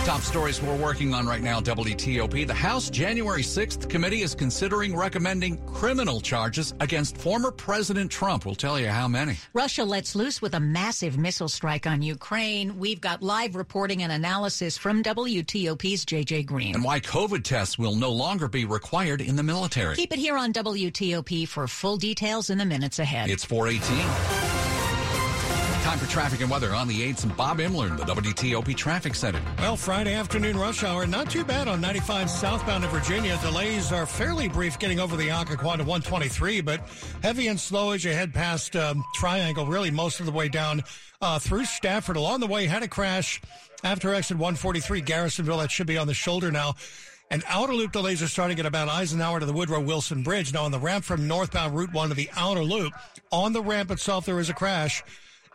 Top 0.07 0.21
stories 0.21 0.61
we're 0.61 0.77
working 0.77 1.13
on 1.13 1.27
right 1.27 1.41
now, 1.41 1.59
WTOP. 1.59 2.47
The 2.47 2.53
House 2.53 2.89
January 2.89 3.41
6th 3.41 3.89
committee 3.89 4.21
is 4.21 4.33
considering 4.33 4.95
recommending 4.95 5.57
criminal 5.65 6.21
charges 6.21 6.73
against 6.79 7.17
former 7.17 7.51
President 7.51 8.09
Trump. 8.09 8.45
We'll 8.45 8.55
tell 8.55 8.79
you 8.79 8.87
how 8.87 9.09
many. 9.09 9.35
Russia 9.51 9.83
lets 9.83 10.15
loose 10.15 10.41
with 10.41 10.53
a 10.53 10.61
massive 10.61 11.17
missile 11.17 11.49
strike 11.49 11.85
on 11.85 12.01
Ukraine. 12.01 12.79
We've 12.79 13.01
got 13.01 13.21
live 13.21 13.57
reporting 13.57 14.01
and 14.01 14.13
analysis 14.13 14.77
from 14.77 15.03
WTOP's 15.03 16.05
JJ 16.05 16.45
Green. 16.45 16.75
And 16.75 16.85
why 16.85 17.01
COVID 17.01 17.43
tests 17.43 17.77
will 17.77 17.97
no 17.97 18.13
longer 18.13 18.47
be 18.47 18.63
required 18.63 19.19
in 19.19 19.35
the 19.35 19.43
military. 19.43 19.97
Keep 19.97 20.13
it 20.13 20.19
here 20.19 20.37
on 20.37 20.53
WTOP 20.53 21.45
for 21.49 21.67
full 21.67 21.97
details 21.97 22.49
in 22.49 22.59
the 22.59 22.65
minutes 22.65 22.99
ahead. 22.99 23.29
It's 23.29 23.43
418. 23.43 24.36
Traffic 26.09 26.41
and 26.41 26.49
weather 26.49 26.73
on 26.73 26.87
the 26.87 27.01
8th. 27.01 27.23
And 27.23 27.35
Bob 27.37 27.59
Inman 27.59 27.91
in 27.91 27.97
the 27.97 28.03
WTOP 28.03 28.75
Traffic 28.75 29.15
Center. 29.15 29.41
Well, 29.59 29.77
Friday 29.77 30.13
afternoon 30.13 30.57
rush 30.57 30.83
hour, 30.83 31.05
not 31.05 31.29
too 31.29 31.43
bad 31.43 31.67
on 31.67 31.81
95 31.81 32.29
southbound 32.29 32.83
in 32.83 32.89
Virginia. 32.89 33.37
Delays 33.41 33.91
are 33.91 34.05
fairly 34.05 34.47
brief 34.47 34.79
getting 34.79 34.99
over 34.99 35.15
the 35.15 35.29
Occoquan 35.29 35.77
to 35.77 35.83
123, 35.83 36.61
but 36.61 36.81
heavy 37.21 37.47
and 37.47 37.59
slow 37.59 37.91
as 37.91 38.03
you 38.03 38.11
head 38.11 38.33
past 38.33 38.75
um, 38.75 39.03
Triangle, 39.15 39.65
really 39.65 39.91
most 39.91 40.19
of 40.19 40.25
the 40.25 40.31
way 40.31 40.49
down 40.49 40.83
uh, 41.21 41.39
through 41.39 41.65
Stafford. 41.65 42.15
Along 42.15 42.39
the 42.39 42.47
way, 42.47 42.65
had 42.65 42.83
a 42.83 42.87
crash 42.87 43.41
after 43.83 44.13
exit 44.13 44.37
143, 44.37 45.01
Garrisonville. 45.01 45.59
That 45.59 45.71
should 45.71 45.87
be 45.87 45.97
on 45.97 46.07
the 46.07 46.13
shoulder 46.13 46.51
now. 46.51 46.75
And 47.29 47.43
outer 47.47 47.73
loop 47.73 47.91
delays 47.91 48.21
are 48.23 48.27
starting 48.27 48.59
at 48.59 48.65
about 48.65 48.87
Eisenhower 48.87 49.41
to 49.41 49.45
the 49.45 49.53
Woodrow 49.53 49.81
Wilson 49.81 50.23
Bridge. 50.23 50.53
Now, 50.53 50.63
on 50.63 50.71
the 50.71 50.79
ramp 50.79 51.03
from 51.03 51.27
northbound 51.27 51.75
Route 51.75 51.93
1 51.93 52.09
to 52.09 52.15
the 52.15 52.29
outer 52.37 52.63
loop, 52.63 52.93
on 53.31 53.51
the 53.51 53.61
ramp 53.61 53.91
itself, 53.91 54.25
there 54.25 54.39
is 54.39 54.49
a 54.49 54.53
crash 54.53 55.03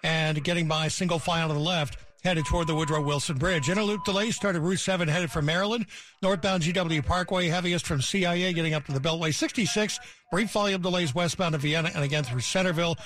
and 0.02 0.42
getting 0.42 0.68
by 0.68 0.88
single 0.88 1.18
file 1.18 1.48
to 1.48 1.54
the 1.54 1.60
left 1.60 1.98
headed 2.24 2.46
toward 2.46 2.66
the 2.66 2.74
Woodrow 2.74 3.02
Wilson 3.02 3.36
Bridge. 3.36 3.66
Interloop 3.66 4.04
delays 4.04 4.36
started 4.36 4.60
Route 4.60 4.78
7 4.78 5.08
headed 5.08 5.30
for 5.30 5.42
Maryland. 5.42 5.86
Northbound 6.22 6.62
GW 6.62 7.04
Parkway, 7.04 7.48
heaviest 7.48 7.86
from 7.86 8.00
CIA 8.00 8.52
getting 8.52 8.74
up 8.74 8.86
to 8.86 8.92
the 8.92 9.00
Beltway 9.00 9.34
66. 9.34 9.98
Brief 10.30 10.50
volume 10.50 10.80
delays 10.80 11.14
westbound 11.14 11.52
to 11.52 11.58
Vienna 11.58 11.90
and 11.94 12.04
again 12.04 12.24
through 12.24 12.40
Centreville. 12.40 12.96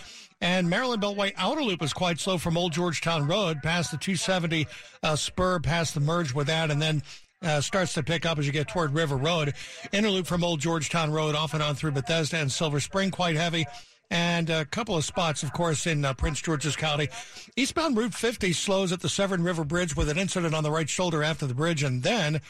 And 0.40 0.68
Maryland 0.68 1.02
Beltway 1.02 1.32
outer 1.38 1.62
loop 1.62 1.82
is 1.82 1.94
quite 1.94 2.20
slow 2.20 2.36
from 2.36 2.58
Old 2.58 2.72
Georgetown 2.72 3.26
Road 3.26 3.62
past 3.62 3.90
the 3.90 3.96
270 3.96 4.66
uh, 5.02 5.16
spur, 5.16 5.60
past 5.60 5.94
the 5.94 6.00
merge 6.00 6.34
with 6.34 6.48
that, 6.48 6.70
and 6.70 6.80
then 6.80 7.02
uh, 7.42 7.60
starts 7.62 7.94
to 7.94 8.02
pick 8.02 8.26
up 8.26 8.38
as 8.38 8.46
you 8.46 8.52
get 8.52 8.68
toward 8.68 8.92
River 8.92 9.16
Road. 9.16 9.54
Interloop 9.94 10.26
from 10.26 10.44
Old 10.44 10.60
Georgetown 10.60 11.10
Road 11.10 11.34
off 11.34 11.54
and 11.54 11.62
on 11.62 11.74
through 11.74 11.92
Bethesda 11.92 12.36
and 12.36 12.52
Silver 12.52 12.80
Spring, 12.80 13.10
quite 13.10 13.36
heavy 13.36 13.64
and 14.10 14.50
a 14.50 14.64
couple 14.64 14.96
of 14.96 15.04
spots, 15.04 15.42
of 15.42 15.52
course, 15.52 15.86
in 15.86 16.04
uh, 16.04 16.14
Prince 16.14 16.40
George's 16.40 16.76
County. 16.76 17.08
Eastbound 17.56 17.96
Route 17.96 18.14
50 18.14 18.52
slows 18.52 18.92
at 18.92 19.00
the 19.00 19.08
Severn 19.08 19.42
River 19.42 19.64
Bridge 19.64 19.96
with 19.96 20.08
an 20.08 20.18
incident 20.18 20.54
on 20.54 20.62
the 20.62 20.70
right 20.70 20.88
shoulder 20.88 21.22
after 21.22 21.46
the 21.46 21.54
bridge, 21.54 21.82
and 21.82 22.02
then 22.02 22.40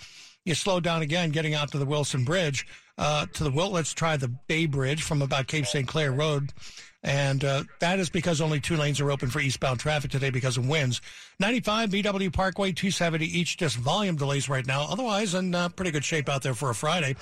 you 0.45 0.55
slow 0.55 0.81
down 0.81 1.03
again 1.03 1.31
getting 1.31 1.55
out 1.55 1.73
to 1.73 1.79
the 1.79 1.87
Wilson 1.87 2.25
Bridge. 2.25 2.67
Uh, 2.99 3.27
to 3.35 3.45
the 3.45 3.51
Will, 3.51 3.71
let's 3.71 3.93
try 3.93 4.17
the 4.17 4.29
Bay 4.29 4.65
Bridge 4.67 5.03
from 5.03 5.21
about 5.21 5.49
Cape 5.49 5.67
St. 5.67 5.87
Clair 5.87 6.13
Road. 6.13 6.53
And 7.03 7.45
uh, 7.45 7.65
that 7.81 7.99
is 7.99 8.11
because 8.11 8.41
only 8.41 8.59
two 8.59 8.77
lanes 8.77 9.01
are 9.01 9.11
open 9.11 9.29
for 9.29 9.39
eastbound 9.39 9.81
traffic 9.81 10.11
today 10.11 10.31
because 10.31 10.57
of 10.57 10.69
winds. 10.69 11.01
95 11.39 11.91
BW 11.91 12.33
Parkway, 12.33 12.73
270 12.73 13.27
each, 13.27 13.59
just 13.59 13.77
volume 13.77 14.17
delays 14.17 14.49
right 14.49 14.67
now. 14.67 14.87
Otherwise, 14.91 15.35
in 15.35 15.55
uh, 15.55 15.69
pretty 15.69 15.91
good 15.91 16.05
shape 16.05 16.29
out 16.29 16.43
there 16.43 16.55
for 16.55 16.71
a 16.71 16.75
Friday. 16.75 17.15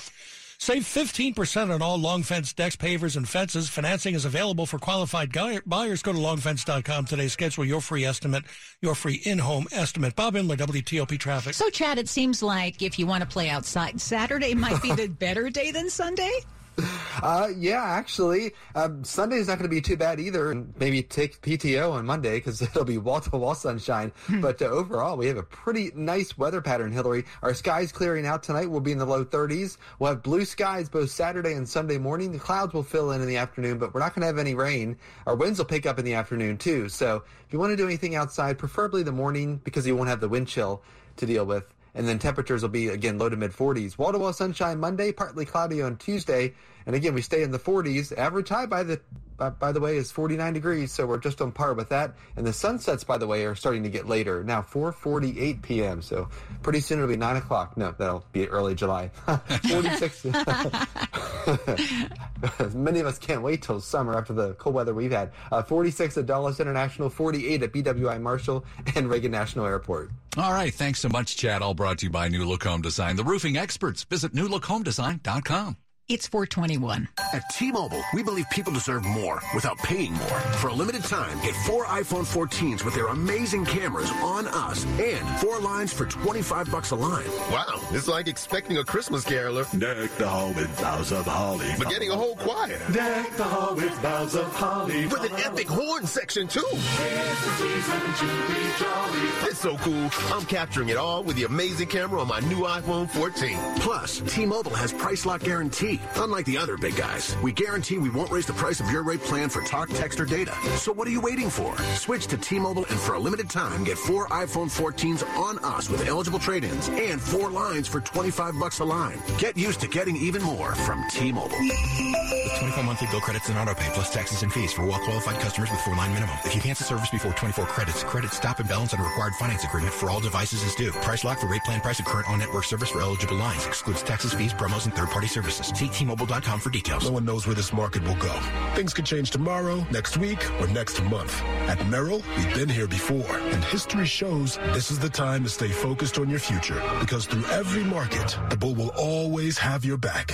Save 0.65 0.85
15% 0.85 1.75
on 1.75 1.83
all 1.83 1.99
long 1.99 2.23
fence 2.23 2.55
decks, 2.55 2.75
pavers, 2.75 3.19
and 3.19 3.29
fences. 3.29 3.69
Financing 3.69 4.15
is 4.15 4.25
available 4.25 4.65
for 4.65 4.79
qualified 4.79 5.31
buyers. 5.67 6.03
Go 6.03 6.15
to 6.15 6.19
longfence.com 6.19 7.05
today. 7.05 7.29
Schedule 7.29 7.67
your 7.67 7.83
free 7.83 8.07
estimate, 8.07 8.45
your 8.81 8.95
free 8.95 9.21
in-home 9.27 9.67
estimate. 9.73 10.17
Bob 10.17 10.37
Inman, 10.37 10.57
WTOP 10.57 11.19
Traffic. 11.19 11.53
So, 11.53 11.69
Chad, 11.69 11.99
it 11.99 12.09
seems 12.09 12.43
like 12.43 12.81
if 12.81 12.99
you 12.99 13.07
want 13.07 13.21
to 13.21 13.29
play 13.29 13.51
outside, 13.51 14.01
Saturday 14.01 14.55
might 14.55 14.81
be 14.81 14.91
the 14.95 15.07
better 15.07 15.51
day 15.51 15.71
than 15.71 15.91
Sunday? 15.91 16.33
Uh, 17.23 17.49
yeah, 17.57 17.83
actually, 17.83 18.53
um, 18.75 19.03
Sunday 19.03 19.37
is 19.37 19.47
not 19.47 19.57
going 19.57 19.71
to 19.71 19.75
be 19.75 19.81
too 19.81 19.97
bad 19.97 20.21
either. 20.21 20.51
And 20.51 20.75
maybe 20.79 21.03
take 21.03 21.41
PTO 21.41 21.93
on 21.93 22.05
Monday 22.05 22.37
because 22.37 22.61
it'll 22.63 22.85
be 22.85 22.99
wall 22.99 23.21
to 23.21 23.37
wall 23.37 23.55
sunshine. 23.55 24.13
Hmm. 24.27 24.41
but 24.41 24.61
uh, 24.61 24.67
overall, 24.67 25.17
we 25.17 25.27
have 25.29 25.37
a 25.37 25.43
pretty 25.43 25.91
nice 25.95 26.37
weather 26.37 26.61
pattern, 26.61 26.93
Hillary. 26.93 27.25
Our 27.41 27.55
skies 27.55 27.93
clearing 27.93 28.27
out 28.27 28.43
tonight 28.43 28.69
We'll 28.69 28.81
be 28.81 28.93
in 28.93 28.99
the 28.99 29.07
low 29.07 29.25
30s. 29.25 29.79
We'll 29.99 30.11
have 30.11 30.23
blue 30.23 30.45
skies 30.45 30.89
both 30.89 31.11
Saturday 31.11 31.55
and 31.55 31.69
Sunday 31.69 31.99
morning. 31.99 32.33
The 32.33 32.39
clouds 32.39 32.75
will 32.75 32.83
fill 32.83 33.13
in 33.13 33.23
in 33.23 33.29
the 33.29 33.37
afternoon, 33.37 33.79
but 33.79 33.95
we're 33.95 34.01
not 34.01 34.15
going 34.15 34.23
to 34.23 34.27
have 34.27 34.39
any 34.39 34.55
rain. 34.55 34.97
Our 35.27 35.37
winds 35.37 35.59
will 35.59 35.67
pick 35.67 35.87
up 35.87 35.99
in 35.99 36.05
the 36.05 36.15
afternoon 36.15 36.59
too. 36.59 36.89
So 36.89 37.23
if 37.47 37.53
you 37.53 37.59
want 37.59 37.71
to 37.71 37.77
do 37.77 37.87
anything 37.87 38.17
outside, 38.17 38.59
preferably 38.59 39.03
the 39.03 39.13
morning 39.13 39.61
because 39.65 39.87
you 39.87 39.97
won't 39.97 40.09
have 40.09 40.21
the 40.21 40.29
wind 40.29 40.49
chill 40.49 40.83
to 41.17 41.27
deal 41.27 41.47
with. 41.47 41.74
And 41.95 42.09
then 42.09 42.19
temperatures 42.19 42.63
will 42.63 42.71
be 42.71 42.89
again 42.89 43.19
low 43.19 43.29
to 43.29 43.37
mid 43.37 43.53
40s. 43.53 43.97
Wall 43.97 44.13
to 44.13 44.19
wall 44.19 44.33
sunshine 44.33 44.81
Monday, 44.81 45.13
partly 45.13 45.45
cloudy 45.45 45.81
on 45.81 45.97
Tuesday, 45.97 46.55
and 46.87 46.97
again 46.97 47.15
we 47.15 47.23
stay 47.23 47.43
in 47.43 47.51
the 47.51 47.59
40s. 47.59 48.17
Average 48.17 48.49
high 48.49 48.67
by 48.67 48.83
the 48.83 49.01
by, 49.37 49.51
by 49.51 49.73
the 49.73 49.81
way 49.81 49.97
is 49.97 50.11
49 50.11 50.53
degrees, 50.53 50.93
so 50.93 51.07
we're 51.07 51.19
just 51.19 51.41
on 51.41 51.53
par 51.53 51.75
with 51.75 51.89
that. 51.91 52.15
And 52.37 52.47
the 52.47 52.53
sunsets, 52.53 53.05
by 53.05 53.19
the 53.19 53.27
way, 53.27 53.45
are 53.47 53.55
starting 53.55 53.83
to 53.85 53.89
get 53.89 54.09
later 54.09 54.43
now, 54.45 54.63
4:48 54.63 55.63
p.m. 55.63 56.03
So 56.03 56.29
pretty 56.63 56.81
soon 56.81 56.99
it'll 56.99 57.09
be 57.09 57.17
nine 57.17 57.37
o'clock. 57.37 57.77
No, 57.77 57.95
that'll 57.97 58.25
be 58.33 58.49
early 58.49 58.75
July. 58.75 59.09
46. 59.69 60.27
Many 62.75 63.01
of 63.01 63.07
us 63.07 63.19
can't 63.19 63.43
wait 63.43 63.63
till 63.63 63.81
summer 63.81 64.17
after 64.17 64.33
the 64.33 64.55
cold 64.55 64.75
weather 64.75 64.95
we've 64.95 65.13
had. 65.13 65.33
Uh, 65.51 65.63
46 65.63 66.19
at 66.19 66.27
Dulles 66.27 66.61
International, 66.61 67.11
48 67.11 67.63
at 67.63 67.73
BWI 67.73 68.21
Marshall 68.21 68.65
and 68.95 69.09
Reagan 69.09 69.33
National 69.33 69.67
Airport. 69.67 70.11
All 70.37 70.53
right. 70.53 70.73
Thanks 70.73 71.01
so 71.01 71.09
much, 71.09 71.37
Chad. 71.37 71.63
All 71.63 71.75
brought 71.75 71.99
to 71.99 72.07
you 72.07 72.11
by 72.11 72.29
New 72.29 72.45
Look 72.45 72.65
Home 72.65 72.83
Design, 72.83 73.17
the 73.17 73.25
roofing 73.25 73.57
experts. 73.57 74.05
Visit 74.05 74.33
newlookhomedesign.com. 74.33 75.77
It's 76.07 76.27
421. 76.29 77.09
At 77.33 77.49
T-Mobile, 77.49 78.03
we 78.13 78.23
believe 78.23 78.45
people 78.51 78.71
deserve 78.75 79.07
more 79.07 79.41
without 79.55 79.79
paying 79.79 80.13
more. 80.13 80.39
For 80.61 80.69
a 80.69 80.73
limited 80.75 81.03
time, 81.05 81.41
get 81.41 81.55
four 81.65 81.87
iPhone 81.87 82.27
14s 82.27 82.85
with 82.85 82.95
their 82.95 83.07
amazing 83.07 83.65
cameras 83.65 84.11
on 84.23 84.47
us 84.49 84.85
and 85.01 85.27
four 85.41 85.59
lines 85.61 85.95
for 85.95 86.05
25 86.05 86.71
bucks 86.71 86.91
a 86.91 86.95
line. 86.95 87.27
Wow, 87.51 87.81
it's 87.91 88.07
like 88.07 88.29
expecting 88.29 88.77
a 88.77 88.85
Christmas 88.85 89.25
caroler. 89.25 89.65
Deck 89.79 90.11
the 90.19 90.29
hall 90.29 90.53
with 90.53 90.79
boughs 90.79 91.11
of 91.11 91.25
holly. 91.25 91.73
But 91.79 91.89
getting 91.89 92.11
a 92.11 92.17
whole 92.17 92.37
choir. 92.37 92.79
Deck 92.93 93.31
the 93.39 93.45
hall 93.45 93.75
with 93.75 94.03
boughs 94.03 94.35
of 94.35 94.55
holly. 94.55 95.07
With 95.07 95.23
an 95.23 95.33
epic 95.41 95.69
horn 95.69 96.07
section, 96.07 96.47
too. 96.49 96.61
It's 96.71 97.45
the 97.47 97.53
season 97.57 98.01
to 98.01 98.53
be 98.53 98.61
jolly. 98.79 99.49
It's 99.49 99.59
so 99.59 99.79
cool. 99.79 100.11
I'm 100.37 100.45
capturing 100.45 100.91
it 100.91 100.99
all 100.99 101.23
with 101.23 101.37
the 101.37 101.45
amazing 101.45 101.89
camera 101.89 102.21
on 102.21 102.29
my 102.29 102.41
new 102.41 102.59
iPhone 102.59 103.09
14. 103.09 103.57
Plus, 103.77 104.21
T-Mobile 104.21 104.75
has 104.75 104.93
price 104.93 105.25
lock 105.25 105.41
guarantee. 105.41 105.94
Unlike 106.17 106.47
the 106.47 106.59
other 106.59 106.77
big 106.77 106.97
guys, 106.97 107.37
we 107.43 107.53
guarantee 107.53 107.99
we 107.99 108.11
won't 108.11 108.31
raise 108.31 108.47
the 108.47 108.53
price 108.53 108.81
of 108.81 108.91
your 108.91 109.03
rate 109.03 109.21
plan 109.21 109.49
for 109.49 109.63
talk, 109.63 109.89
text, 109.91 110.21
or 110.21 110.25
data. 110.25 110.55
So 110.77 110.93
what 110.93 111.07
are 111.07 111.11
you 111.11 111.21
waiting 111.21 111.51
for? 111.51 111.77
Switch 111.97 112.27
to 112.29 112.37
T-Mobile 112.37 112.87
and 112.91 112.99
for 112.99 113.15
a 113.15 113.19
limited 113.19 113.49
time, 113.51 113.85
get 113.85 113.99
four 113.99 114.27
iPhone 114.29 114.71
14s 114.71 115.27
on 115.37 115.59
us 115.61 115.89
with 115.89 116.07
eligible 116.07 116.39
trade-ins 116.39 116.89
and 116.89 117.21
four 117.21 117.51
lines 117.51 117.89
for 117.89 118.01
25 118.01 118.59
bucks 118.59 118.81
a 118.81 118.85
line. 118.85 119.21
Get 119.39 119.57
used 119.57 119.81
to 119.81 119.89
getting 119.89 120.17
even 120.17 120.43
more 120.43 120.75
from 120.75 121.05
T-Mobile. 121.11 121.59
With 121.59 122.59
24 122.59 122.85
monthly 122.85 123.09
bill 123.11 123.21
credits 123.21 123.49
and 123.49 123.59
auto 123.59 123.75
pay 123.75 123.91
plus 123.95 124.13
taxes 124.13 124.43
and 124.43 124.53
fees 124.53 124.73
for 124.73 124.85
well-qualified 124.85 125.41
customers 125.41 125.71
with 125.71 125.81
four-line 125.81 126.13
minimum. 126.13 126.37
If 126.45 126.55
you 126.55 126.61
cancel 126.61 126.87
service 126.87 127.11
before 127.11 127.33
24 127.33 127.67
credits, 127.67 128.05
credit 128.05 128.33
stop 128.33 128.59
and 128.61 128.69
balance 128.69 128.93
on 128.95 129.01
a 129.01 129.03
required 129.03 129.35
finance 129.35 129.65
agreement 129.65 129.95
for 129.95 130.11
all 130.11 130.21
devices 130.21 130.63
is 130.63 130.75
due. 130.75 130.91
Price 130.91 131.25
lock 131.25 131.39
for 131.39 131.47
rate 131.47 131.63
plan 131.65 131.81
price 131.81 131.99
of 131.99 132.05
current 132.05 132.29
on-network 132.29 132.65
service 132.65 132.91
for 132.91 133.01
eligible 133.01 133.37
lines. 133.37 133.67
Excludes 133.67 134.03
taxes, 134.03 134.35
fees, 134.35 134.53
promos, 134.53 134.85
and 134.85 134.95
third-party 134.95 135.27
services. 135.27 135.73
See 135.85 136.07
T-Mobile.com 136.07 136.61
for 136.61 136.71
details. 136.71 137.05
No 137.05 137.13
one 137.13 137.27
knows 137.27 137.47
where 137.47 137.55
this 137.55 137.71
market 137.71 138.03
will 138.05 138.15
go. 138.15 138.33
Things 138.75 138.95
could 138.95 139.05
change 139.05 139.31
tomorrow, 139.31 139.87
next 139.91 140.17
week, 140.17 140.41
or 140.59 140.67
next 140.69 141.03
month. 141.05 141.43
At 141.69 141.87
Merrill, 141.89 142.23
we've 142.39 142.55
been 142.55 142.71
here 142.71 142.87
before, 142.87 143.37
and 143.53 143.63
history 143.65 144.07
shows 144.07 144.57
this 144.73 144.91
is 144.91 144.99
the 144.99 145.11
time 145.11 145.45
to 145.45 145.51
stay 145.51 145.69
focused 145.69 146.17
on 146.17 146.31
your 146.31 146.39
future 146.39 146.81
because 147.01 147.27
through 147.27 147.45
every 147.53 147.85
market, 147.85 148.39
the 148.49 148.57
bull 148.57 148.75
will 148.75 148.93
always 148.97 149.59
have 149.59 149.85
your 149.85 149.99
back. 149.99 150.31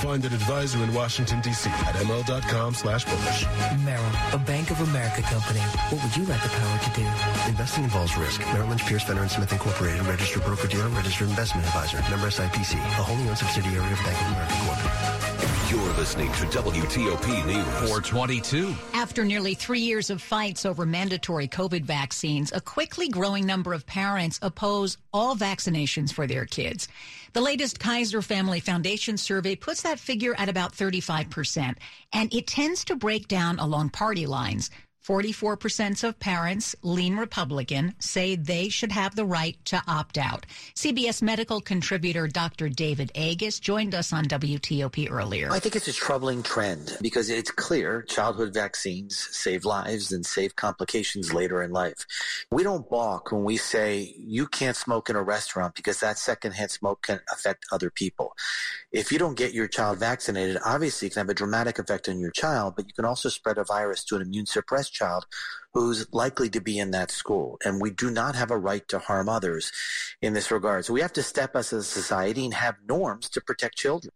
Find 0.00 0.24
an 0.24 0.32
advisor 0.32 0.78
in 0.84 0.94
Washington, 0.94 1.40
D.C. 1.40 1.68
at 1.70 1.96
ml.com 1.96 2.74
slash 2.74 3.04
bullish. 3.04 3.46
Merrill, 3.84 4.12
a 4.32 4.38
Bank 4.38 4.70
of 4.70 4.80
America 4.90 5.22
company. 5.22 5.60
What 5.90 6.04
would 6.04 6.16
you 6.16 6.24
like 6.26 6.42
the 6.42 6.50
power 6.50 6.78
to 6.78 6.90
do? 6.94 7.06
Investing 7.50 7.84
involves 7.84 8.16
risk. 8.16 8.40
Merrill 8.52 8.68
Lynch, 8.68 8.86
Pierce, 8.86 9.02
Fenner 9.02 9.26
& 9.28 9.28
Smith 9.28 9.50
Incorporated, 9.50 10.06
registered 10.06 10.44
broker-dealer, 10.44 10.88
registered 10.90 11.30
investment 11.30 11.66
advisor, 11.66 11.98
member 12.10 12.28
SIPC, 12.28 12.74
a 12.74 13.02
wholly 13.02 13.28
owned 13.28 13.38
subsidiary 13.38 13.92
of 13.92 13.98
Bank 14.04 14.20
of 14.20 14.26
America 14.28 14.54
Corp. 14.66 14.83
You're 15.70 15.92
listening 15.94 16.30
to 16.32 16.44
WTOP 16.46 17.46
News. 17.46 17.90
422. 17.90 18.74
After 18.92 19.24
nearly 19.24 19.54
three 19.54 19.80
years 19.80 20.10
of 20.10 20.22
fights 20.22 20.64
over 20.64 20.86
mandatory 20.86 21.48
COVID 21.48 21.84
vaccines, 21.84 22.52
a 22.52 22.60
quickly 22.60 23.08
growing 23.08 23.46
number 23.46 23.72
of 23.72 23.86
parents 23.86 24.38
oppose 24.42 24.98
all 25.12 25.34
vaccinations 25.34 26.12
for 26.12 26.26
their 26.26 26.44
kids. 26.44 26.88
The 27.32 27.40
latest 27.40 27.80
Kaiser 27.80 28.22
Family 28.22 28.60
Foundation 28.60 29.16
survey 29.16 29.56
puts 29.56 29.82
that 29.82 29.98
figure 29.98 30.36
at 30.38 30.48
about 30.48 30.72
35%, 30.72 31.76
and 32.12 32.32
it 32.32 32.46
tends 32.46 32.84
to 32.84 32.94
break 32.94 33.26
down 33.26 33.58
along 33.58 33.90
party 33.90 34.26
lines. 34.26 34.70
44% 35.04 36.02
of 36.02 36.18
parents 36.18 36.74
lean 36.82 37.16
Republican, 37.18 37.94
say 37.98 38.36
they 38.36 38.70
should 38.70 38.90
have 38.90 39.14
the 39.14 39.24
right 39.26 39.58
to 39.66 39.82
opt 39.86 40.16
out. 40.16 40.46
CBS 40.74 41.20
medical 41.20 41.60
contributor 41.60 42.26
Dr. 42.26 42.70
David 42.70 43.12
Agus 43.14 43.60
joined 43.60 43.94
us 43.94 44.14
on 44.14 44.24
WTOP 44.24 45.10
earlier. 45.10 45.50
I 45.50 45.58
think 45.58 45.76
it's 45.76 45.88
a 45.88 45.92
troubling 45.92 46.42
trend 46.42 46.96
because 47.02 47.28
it's 47.28 47.50
clear 47.50 48.00
childhood 48.02 48.54
vaccines 48.54 49.28
save 49.30 49.66
lives 49.66 50.10
and 50.10 50.24
save 50.24 50.56
complications 50.56 51.34
later 51.34 51.62
in 51.62 51.70
life. 51.70 52.06
We 52.50 52.62
don't 52.62 52.88
balk 52.88 53.30
when 53.30 53.44
we 53.44 53.58
say 53.58 54.14
you 54.16 54.46
can't 54.46 54.76
smoke 54.76 55.10
in 55.10 55.16
a 55.16 55.22
restaurant 55.22 55.74
because 55.74 56.00
that 56.00 56.16
secondhand 56.16 56.70
smoke 56.70 57.02
can 57.02 57.20
affect 57.30 57.66
other 57.70 57.90
people. 57.90 58.34
If 58.90 59.12
you 59.12 59.18
don't 59.18 59.36
get 59.36 59.52
your 59.52 59.68
child 59.68 59.98
vaccinated, 59.98 60.56
obviously 60.64 61.08
it 61.08 61.12
can 61.12 61.20
have 61.20 61.28
a 61.28 61.34
dramatic 61.34 61.78
effect 61.78 62.08
on 62.08 62.20
your 62.20 62.30
child, 62.30 62.74
but 62.76 62.86
you 62.86 62.94
can 62.94 63.04
also 63.04 63.28
spread 63.28 63.58
a 63.58 63.64
virus 63.64 64.02
to 64.04 64.16
an 64.16 64.22
immune 64.22 64.46
suppressed 64.46 64.93
child 64.94 65.26
who's 65.74 66.06
likely 66.14 66.48
to 66.50 66.60
be 66.60 66.78
in 66.78 66.92
that 66.92 67.10
school. 67.10 67.58
And 67.64 67.80
we 67.80 67.90
do 67.90 68.10
not 68.10 68.36
have 68.36 68.50
a 68.50 68.56
right 68.56 68.86
to 68.88 68.98
harm 68.98 69.28
others 69.28 69.72
in 70.22 70.32
this 70.32 70.50
regard. 70.50 70.84
So 70.84 70.92
we 70.92 71.00
have 71.00 71.12
to 71.14 71.22
step 71.22 71.56
as 71.56 71.72
a 71.72 71.82
society 71.82 72.44
and 72.44 72.54
have 72.54 72.76
norms 72.88 73.28
to 73.30 73.40
protect 73.40 73.76
children. 73.76 74.12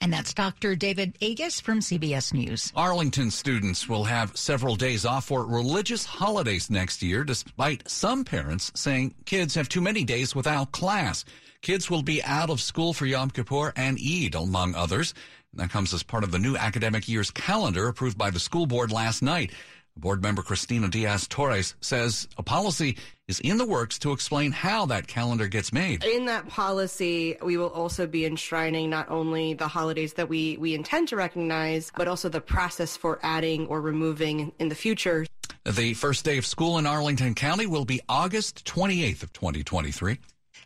And 0.00 0.12
that's 0.12 0.32
Dr. 0.32 0.76
David 0.76 1.18
Agus 1.20 1.60
from 1.60 1.80
CBS 1.80 2.32
News. 2.32 2.72
Arlington 2.76 3.30
students 3.30 3.88
will 3.88 4.04
have 4.04 4.36
several 4.36 4.76
days 4.76 5.04
off 5.04 5.26
for 5.26 5.44
religious 5.44 6.04
holidays 6.04 6.70
next 6.70 7.02
year, 7.02 7.24
despite 7.24 7.88
some 7.88 8.24
parents 8.24 8.70
saying 8.74 9.14
kids 9.26 9.56
have 9.56 9.68
too 9.68 9.80
many 9.80 10.04
days 10.04 10.34
without 10.36 10.70
class. 10.70 11.24
Kids 11.62 11.90
will 11.90 12.02
be 12.02 12.22
out 12.22 12.50
of 12.50 12.60
school 12.60 12.92
for 12.92 13.06
Yom 13.06 13.30
Kippur 13.30 13.72
and 13.74 13.98
Eid, 13.98 14.36
among 14.36 14.76
others. 14.76 15.14
That 15.54 15.70
comes 15.70 15.92
as 15.92 16.04
part 16.04 16.22
of 16.22 16.30
the 16.30 16.38
new 16.38 16.56
academic 16.56 17.08
year's 17.08 17.32
calendar 17.32 17.88
approved 17.88 18.16
by 18.16 18.30
the 18.30 18.38
school 18.38 18.66
board 18.66 18.92
last 18.92 19.22
night. 19.22 19.50
Board 19.98 20.22
member 20.22 20.42
Christina 20.42 20.88
Diaz 20.88 21.26
Torres 21.26 21.74
says 21.80 22.28
a 22.38 22.42
policy 22.42 22.96
is 23.26 23.40
in 23.40 23.58
the 23.58 23.66
works 23.66 23.98
to 23.98 24.12
explain 24.12 24.52
how 24.52 24.86
that 24.86 25.08
calendar 25.08 25.48
gets 25.48 25.72
made. 25.72 26.04
In 26.04 26.26
that 26.26 26.48
policy, 26.48 27.36
we 27.42 27.56
will 27.56 27.70
also 27.70 28.06
be 28.06 28.24
enshrining 28.24 28.90
not 28.90 29.10
only 29.10 29.54
the 29.54 29.66
holidays 29.66 30.14
that 30.14 30.28
we, 30.28 30.56
we 30.56 30.74
intend 30.74 31.08
to 31.08 31.16
recognize, 31.16 31.90
but 31.96 32.06
also 32.06 32.28
the 32.28 32.40
process 32.40 32.96
for 32.96 33.18
adding 33.22 33.66
or 33.66 33.80
removing 33.80 34.52
in 34.58 34.68
the 34.68 34.74
future. 34.74 35.26
The 35.64 35.94
first 35.94 36.24
day 36.24 36.38
of 36.38 36.46
school 36.46 36.78
in 36.78 36.86
Arlington 36.86 37.34
County 37.34 37.66
will 37.66 37.84
be 37.84 38.00
August 38.08 38.64
28th 38.64 39.24
of 39.24 39.32
2023. 39.32 40.18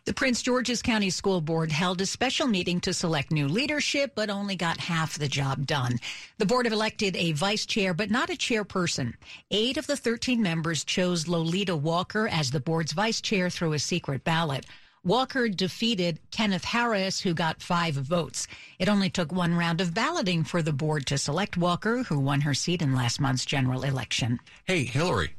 The 0.05 0.13
Prince 0.13 0.41
George's 0.41 0.81
County 0.81 1.09
School 1.09 1.39
Board 1.39 1.71
held 1.71 2.01
a 2.01 2.05
special 2.05 2.45
meeting 2.45 2.81
to 2.81 2.93
select 2.93 3.31
new 3.31 3.47
leadership, 3.47 4.11
but 4.15 4.29
only 4.29 4.57
got 4.57 4.77
half 4.77 5.17
the 5.17 5.29
job 5.29 5.65
done. 5.65 5.97
The 6.39 6.45
board 6.45 6.65
have 6.65 6.73
elected 6.73 7.15
a 7.15 7.31
vice 7.31 7.65
chair, 7.65 7.93
but 7.93 8.11
not 8.11 8.29
a 8.29 8.33
chairperson. 8.33 9.13
Eight 9.49 9.77
of 9.77 9.87
the 9.87 9.95
13 9.95 10.41
members 10.41 10.83
chose 10.83 11.29
Lolita 11.29 11.73
Walker 11.73 12.27
as 12.27 12.51
the 12.51 12.59
board's 12.59 12.91
vice 12.91 13.21
chair 13.21 13.49
through 13.49 13.71
a 13.71 13.79
secret 13.79 14.25
ballot. 14.25 14.65
Walker 15.05 15.47
defeated 15.47 16.19
Kenneth 16.31 16.65
Harris, 16.65 17.21
who 17.21 17.33
got 17.33 17.61
five 17.61 17.93
votes. 17.93 18.45
It 18.79 18.89
only 18.89 19.09
took 19.09 19.31
one 19.31 19.55
round 19.55 19.79
of 19.79 19.93
balloting 19.93 20.43
for 20.43 20.61
the 20.61 20.73
board 20.73 21.05
to 21.07 21.17
select 21.17 21.55
Walker, 21.55 22.03
who 22.03 22.19
won 22.19 22.41
her 22.41 22.53
seat 22.53 22.81
in 22.81 22.93
last 22.93 23.21
month's 23.21 23.45
general 23.45 23.83
election. 23.83 24.41
Hey, 24.65 24.83
Hillary. 24.83 25.33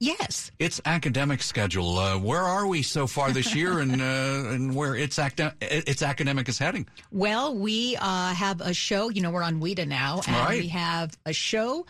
Yes. 0.00 0.52
It's 0.60 0.80
academic 0.84 1.42
schedule. 1.42 1.98
Uh, 1.98 2.18
where 2.18 2.42
are 2.42 2.66
we 2.68 2.82
so 2.82 3.06
far 3.08 3.32
this 3.32 3.54
year, 3.54 3.80
and 3.80 4.00
uh, 4.00 4.50
and 4.50 4.74
where 4.74 4.94
its 4.94 5.18
acad- 5.18 5.54
its 5.60 6.02
academic 6.02 6.48
is 6.48 6.58
heading? 6.58 6.86
Well, 7.10 7.56
we 7.56 7.96
uh, 7.96 8.32
have 8.34 8.60
a 8.60 8.72
show. 8.72 9.08
You 9.08 9.22
know, 9.22 9.30
we're 9.30 9.42
on 9.42 9.60
WIDA 9.60 9.88
now, 9.88 10.20
and 10.26 10.36
Right. 10.36 10.60
we 10.60 10.68
have 10.68 11.16
a 11.26 11.32
show 11.32 11.84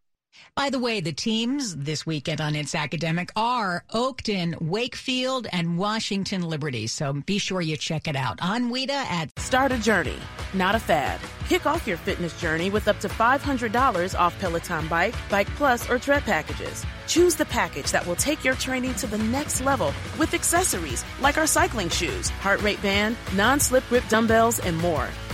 By 0.54 0.70
the 0.70 0.78
way, 0.78 1.00
the 1.00 1.12
teams 1.12 1.76
this 1.76 2.04
weekend 2.04 2.40
on 2.40 2.54
It's 2.54 2.74
Academic 2.74 3.30
are 3.36 3.84
Oakton, 3.94 4.60
Wakefield, 4.60 5.46
and 5.52 5.78
Washington 5.78 6.42
Liberty. 6.42 6.86
So 6.86 7.12
be 7.12 7.38
sure 7.38 7.60
you 7.60 7.76
check 7.76 8.08
it 8.08 8.16
out 8.16 8.38
on 8.42 8.70
WIDA 8.70 8.90
at 8.90 9.38
Start 9.38 9.72
a 9.72 9.78
journey, 9.78 10.16
not 10.52 10.74
a 10.74 10.78
fad. 10.78 11.20
Kick 11.48 11.66
off 11.66 11.86
your 11.86 11.96
fitness 11.96 12.38
journey 12.40 12.70
with 12.70 12.88
up 12.88 13.00
to 13.00 13.08
$500 13.08 14.18
off 14.18 14.38
Peloton 14.38 14.86
Bike, 14.88 15.14
Bike 15.28 15.48
Plus, 15.56 15.88
or 15.88 15.98
Tread 15.98 16.22
packages. 16.22 16.84
Choose 17.06 17.34
the 17.34 17.46
package 17.46 17.90
that 17.90 18.06
will 18.06 18.16
take 18.16 18.44
your 18.44 18.54
training 18.54 18.94
to 18.94 19.06
the 19.06 19.18
next 19.18 19.60
level 19.60 19.92
with 20.18 20.34
accessories 20.34 21.04
like 21.20 21.38
our 21.38 21.46
cycling 21.46 21.88
shoes, 21.88 22.28
heart 22.28 22.60
rate 22.62 22.80
band, 22.82 23.16
non 23.34 23.58
slip 23.60 23.86
grip 23.88 24.06
dumbbells, 24.08 24.60
and 24.60 24.76
more. 24.76 25.08